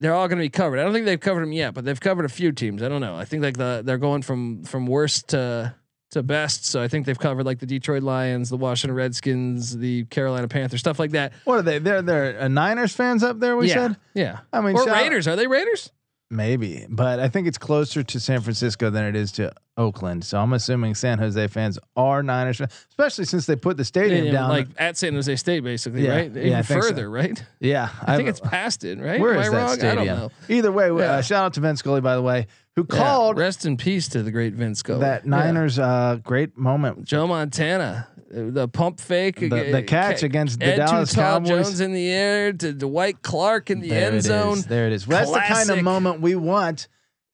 They're 0.00 0.14
all 0.14 0.28
going 0.28 0.38
to 0.38 0.44
be 0.44 0.48
covered. 0.50 0.78
I 0.78 0.84
don't 0.84 0.94
think 0.94 1.04
they've 1.04 1.20
covered 1.20 1.42
them 1.42 1.52
yet, 1.52 1.74
but 1.74 1.84
they've 1.84 2.00
covered 2.00 2.24
a 2.24 2.30
few 2.30 2.52
teams. 2.52 2.82
I 2.82 2.88
don't 2.88 3.02
know. 3.02 3.16
I 3.16 3.26
think 3.26 3.42
like 3.42 3.58
the 3.58 3.82
they're 3.84 3.98
going 3.98 4.22
from 4.22 4.64
from 4.64 4.86
worst 4.86 5.28
to 5.28 5.74
to 6.10 6.22
best. 6.22 6.64
So 6.64 6.82
I 6.82 6.88
think 6.88 7.06
they've 7.06 7.18
covered 7.18 7.44
like 7.46 7.58
the 7.60 7.66
Detroit 7.66 8.02
Lions, 8.02 8.48
the 8.50 8.56
Washington 8.56 8.96
Redskins, 8.96 9.76
the 9.76 10.04
Carolina 10.06 10.48
Panthers, 10.48 10.80
stuff 10.80 10.98
like 10.98 11.12
that. 11.12 11.32
What 11.44 11.58
are 11.58 11.62
they? 11.62 11.78
They're 11.78 12.02
they're 12.02 12.40
uh, 12.42 12.48
Niners 12.48 12.92
fans 12.94 13.22
up 13.22 13.38
there. 13.40 13.56
We 13.56 13.68
yeah, 13.68 13.74
said 13.74 13.96
yeah. 14.14 14.38
I 14.52 14.60
mean, 14.60 14.76
or 14.76 14.84
Raiders. 14.86 15.26
Are 15.28 15.36
they 15.36 15.46
Raiders? 15.46 15.90
maybe, 16.32 16.86
but 16.88 17.18
I 17.18 17.28
think 17.28 17.48
it's 17.48 17.58
closer 17.58 18.04
to 18.04 18.20
San 18.20 18.40
Francisco 18.40 18.88
than 18.88 19.04
it 19.04 19.16
is 19.16 19.32
to 19.32 19.52
Oakland. 19.76 20.24
So 20.24 20.38
I'm 20.38 20.52
assuming 20.52 20.94
San 20.94 21.18
Jose 21.18 21.44
fans 21.48 21.76
are 21.96 22.22
Niners, 22.22 22.58
fans, 22.58 22.70
especially 22.90 23.24
since 23.24 23.46
they 23.46 23.56
put 23.56 23.76
the 23.76 23.84
stadium 23.84 24.26
Yeah, 24.26 24.32
down. 24.32 24.48
like 24.50 24.68
at 24.78 24.96
San 24.96 25.14
Jose 25.14 25.34
State, 25.36 25.64
basically, 25.64 26.04
Yeah, 26.06 26.14
right? 26.14 26.32
yeah, 26.32 26.40
Even 26.42 26.52
I 26.58 26.62
think 26.62 26.82
so. 26.84 26.88
further, 26.90 27.10
right? 27.10 27.44
yeah, 27.58 27.88
I 28.02 28.16
think 28.16 28.28
it's 28.28 28.38
past 28.38 28.84
it, 28.84 29.00
right? 29.00 29.20
Where 29.20 29.34
Am 29.34 29.40
is 29.40 29.48
I 29.48 29.50
that 29.50 29.56
wrong? 29.56 29.74
stadium? 29.74 29.98
I 29.98 30.04
don't 30.04 30.18
know. 30.18 30.30
Either 30.48 30.70
way, 30.70 30.86
Yeah. 30.88 31.14
uh, 31.14 31.22
shout 31.22 31.46
out 31.46 31.54
to 31.54 31.60
Vince 31.60 31.80
Scully, 31.80 32.00
by 32.00 32.14
the 32.14 32.22
way, 32.22 32.46
who 32.76 32.86
Yeah, 32.90 32.96
called 32.98 33.38
Rest 33.38 33.66
in 33.66 33.76
peace 33.76 34.08
to 34.08 34.22
the 34.22 34.30
great 34.30 34.54
Vince 34.54 34.78
Scully. 34.80 35.00
that 35.00 35.24
Yeah. 35.24 35.30
Niners 35.30 35.78
uh, 35.78 36.18
great 36.22 36.56
moment. 36.56 37.04
Joe 37.04 37.26
Montana, 37.26 38.06
the 38.30 38.68
pump 38.68 39.00
fake, 39.00 39.40
The- 39.40 39.48
the 39.48 39.82
catch 39.82 40.20
ca- 40.20 40.26
against 40.26 40.60
the 40.60 40.66
Ed 40.66 40.76
Dallas 40.76 41.14
Cowboys. 41.14 41.48
Jones 41.48 41.80
in 41.80 41.92
the 41.92 42.08
air 42.10 42.52
to 42.52 42.72
Dwight 42.72 43.22
Clark 43.22 43.70
in 43.70 43.80
the 43.80 43.88
there 43.90 44.12
end 44.12 44.22
zone. 44.22 44.58
is. 44.58 44.66
There 44.66 44.86
it 44.86 44.92
is. 44.92 45.04
That's 45.06 45.30
the 45.32 45.40
kind 45.40 45.70
of 45.70 45.82
moment 45.82 46.20
we 46.20 46.36
want 46.36 46.86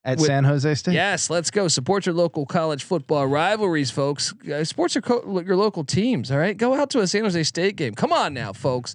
at 0.04 0.18
With- 0.18 0.26
San 0.28 0.44
Jose 0.44 0.72
State. 0.76 0.94
Yes, 0.94 1.28
let's 1.30 1.50
go. 1.50 1.68
Support 1.68 2.06
your 2.06 2.14
local 2.14 2.46
college 2.46 2.84
football 2.84 3.26
rivalries, 3.26 3.90
folks. 3.90 4.32
Uh, 4.50 4.64
Sports 4.64 4.94
your 4.94 5.02
co- 5.02 5.40
your 5.44 5.56
local 5.56 5.84
teams. 5.84 6.30
All 6.30 6.38
right, 6.38 6.56
go 6.56 6.74
out 6.74 6.90
to 6.90 7.00
a 7.00 7.06
San 7.06 7.24
Jose 7.24 7.42
State 7.42 7.76
game. 7.76 7.94
Come 7.94 8.12
on 8.12 8.32
now, 8.32 8.52
folks. 8.52 8.94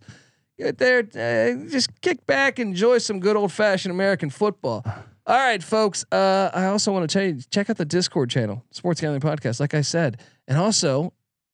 Get 0.58 0.78
there, 0.78 1.00
uh, 1.00 1.70
just 1.70 1.90
kick 2.02 2.26
back, 2.26 2.60
enjoy 2.60 2.98
some 3.00 3.20
good 3.20 3.36
old 3.36 3.52
fashioned 3.52 3.92
American 3.92 4.30
football. 4.30 4.86
All 5.28 5.38
right, 5.38 5.62
folks. 5.62 6.06
Uh, 6.12 6.50
I 6.54 6.66
also 6.66 6.92
want 6.92 7.10
to 7.10 7.14
tell 7.14 7.26
you 7.26 7.40
check 7.50 7.70
out 7.70 7.78
the 7.78 7.86
Discord 7.86 8.30
channel, 8.30 8.64
Sports 8.72 9.02
Gambling 9.02 9.22
Podcast. 9.22 9.60
Like 9.60 9.74
I 9.74 9.82
said, 9.82 10.22
and 10.48 10.58
also. 10.58 11.14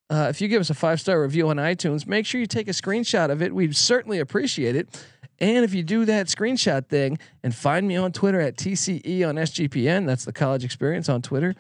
Uh, 0.10 0.28
if 0.30 0.40
you 0.40 0.48
give 0.48 0.62
us 0.62 0.70
a 0.70 0.74
five 0.74 1.02
star 1.02 1.22
review 1.22 1.50
on 1.50 1.58
iTunes, 1.58 2.08
make 2.08 2.26
sure 2.26 2.40
you 2.40 2.48
take 2.48 2.70
a 2.70 2.72
screenshot 2.72 3.30
of 3.30 3.42
it. 3.42 3.54
We'd 3.54 3.76
certainly 3.76 4.20
appreciate 4.20 4.74
it. 4.74 5.06
And 5.40 5.64
if 5.66 5.74
you 5.74 5.84
do 5.84 6.06
that 6.06 6.28
screenshot 6.28 6.88
thing 6.88 7.20
and 7.44 7.54
find 7.54 7.88
me 7.88 7.96
on 7.96 8.12
Twitter 8.12 8.40
at 8.40 8.56
TCE 8.56 9.28
on 9.28 9.36
SGPN, 9.36 10.06
that's 10.06 10.26
the 10.26 10.32
college 10.32 10.64
experience 10.64 11.10
on 11.10 11.22
Twitter, 11.22 11.56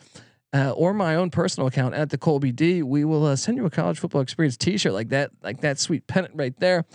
uh, 0.53 0.71
or 0.71 0.93
my 0.93 1.15
own 1.15 1.29
personal 1.29 1.67
account 1.67 1.93
at 1.93 2.09
the 2.09 2.17
Colby 2.17 2.51
D, 2.51 2.81
we 2.81 3.03
will 3.03 3.25
uh, 3.25 3.35
send 3.35 3.57
you 3.57 3.65
a 3.65 3.69
college 3.69 3.99
football 3.99 4.21
experience 4.21 4.57
T-shirt 4.57 4.93
like 4.93 5.09
that, 5.09 5.31
like 5.43 5.61
that 5.61 5.77
sweet 5.77 6.07
pennant 6.07 6.33
right 6.35 6.57
there. 6.59 6.85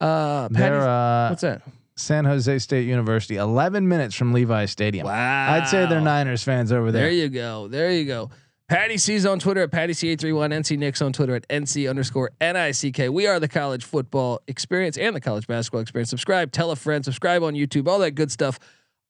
Uh, 0.00 0.48
They're 0.50 0.80
uh, 0.86 1.30
what's 1.30 1.42
that? 1.42 1.62
San 2.00 2.24
Jose 2.24 2.58
State 2.58 2.86
University, 2.86 3.36
11 3.36 3.86
minutes 3.86 4.14
from 4.14 4.32
Levi 4.32 4.64
Stadium. 4.66 5.06
Wow, 5.06 5.52
I'd 5.52 5.68
say 5.68 5.86
they're 5.86 6.00
Niners 6.00 6.42
fans 6.42 6.72
over 6.72 6.90
there. 6.90 7.02
There 7.02 7.12
you 7.12 7.28
go. 7.28 7.68
There 7.68 7.90
you 7.90 8.04
go. 8.04 8.30
Patty 8.68 8.98
C's 8.98 9.26
on 9.26 9.40
Twitter 9.40 9.62
at 9.62 9.72
Patty 9.72 9.92
C831, 9.92 10.52
NC 10.52 10.78
Nick's 10.78 11.02
on 11.02 11.12
Twitter 11.12 11.34
at 11.34 11.48
NC 11.48 11.90
underscore 11.90 12.30
NICK. 12.40 13.10
We 13.10 13.26
are 13.26 13.40
the 13.40 13.48
college 13.48 13.84
football 13.84 14.40
experience 14.46 14.96
and 14.96 15.14
the 15.14 15.20
college 15.20 15.48
basketball 15.48 15.80
experience. 15.80 16.08
Subscribe, 16.08 16.52
tell 16.52 16.70
a 16.70 16.76
friend, 16.76 17.04
subscribe 17.04 17.42
on 17.42 17.54
YouTube, 17.54 17.88
all 17.88 17.98
that 17.98 18.12
good 18.12 18.30
stuff. 18.30 18.60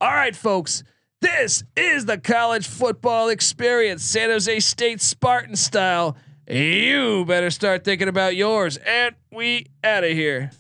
All 0.01 0.13
right, 0.13 0.35
folks. 0.35 0.83
This 1.21 1.63
is 1.77 2.07
the 2.07 2.17
college 2.17 2.67
football 2.67 3.29
experience, 3.29 4.03
San 4.03 4.31
Jose 4.31 4.61
State 4.61 5.03
Spartan 5.03 5.57
style. 5.57 6.17
You 6.49 7.27
better 7.27 7.51
start 7.51 7.85
thinking 7.85 8.09
about 8.09 8.35
yours. 8.37 8.79
And 8.79 9.15
we 9.31 9.67
out 9.85 10.05
of 10.05 10.13
here. 10.13 10.51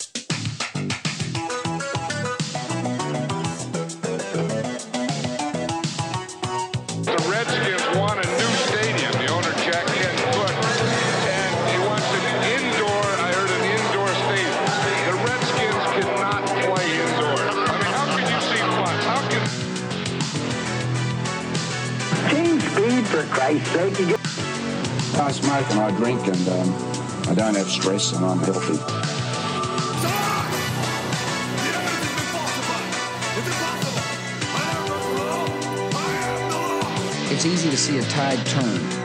I 25.30 25.32
smoke 25.32 25.70
and 25.70 25.78
I 25.78 25.96
drink 25.96 26.26
and 26.26 26.48
um, 26.48 26.74
I 27.28 27.34
don't 27.34 27.54
have 27.54 27.70
stress 27.70 28.12
and 28.16 28.24
I'm 28.24 28.40
healthy. 28.40 28.74
It's 37.32 37.46
easy 37.46 37.70
to 37.70 37.76
see 37.76 37.98
a 37.98 38.02
tide 38.02 38.44
turn. 38.44 38.99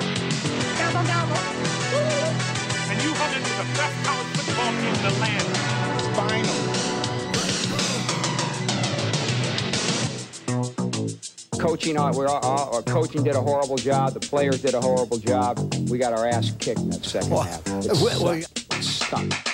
Coaching 11.85 11.97
on 11.97 12.15
we're 12.15 12.27
our 12.27 12.81
coaching 12.81 13.23
did 13.23 13.35
a 13.35 13.41
horrible 13.41 13.77
job 13.77 14.13
the 14.13 14.19
players 14.19 14.61
did 14.61 14.73
a 14.73 14.81
horrible 14.81 15.17
job 15.17 15.59
we 15.89 15.97
got 15.97 16.13
our 16.13 16.27
ass 16.27 16.51
kicked 16.59 16.79
in 16.79 16.89
that 16.89 17.05
second 17.05 17.31
half 17.31 17.61
it. 17.67 17.85
It 18.71 18.83
stunk. 18.83 19.44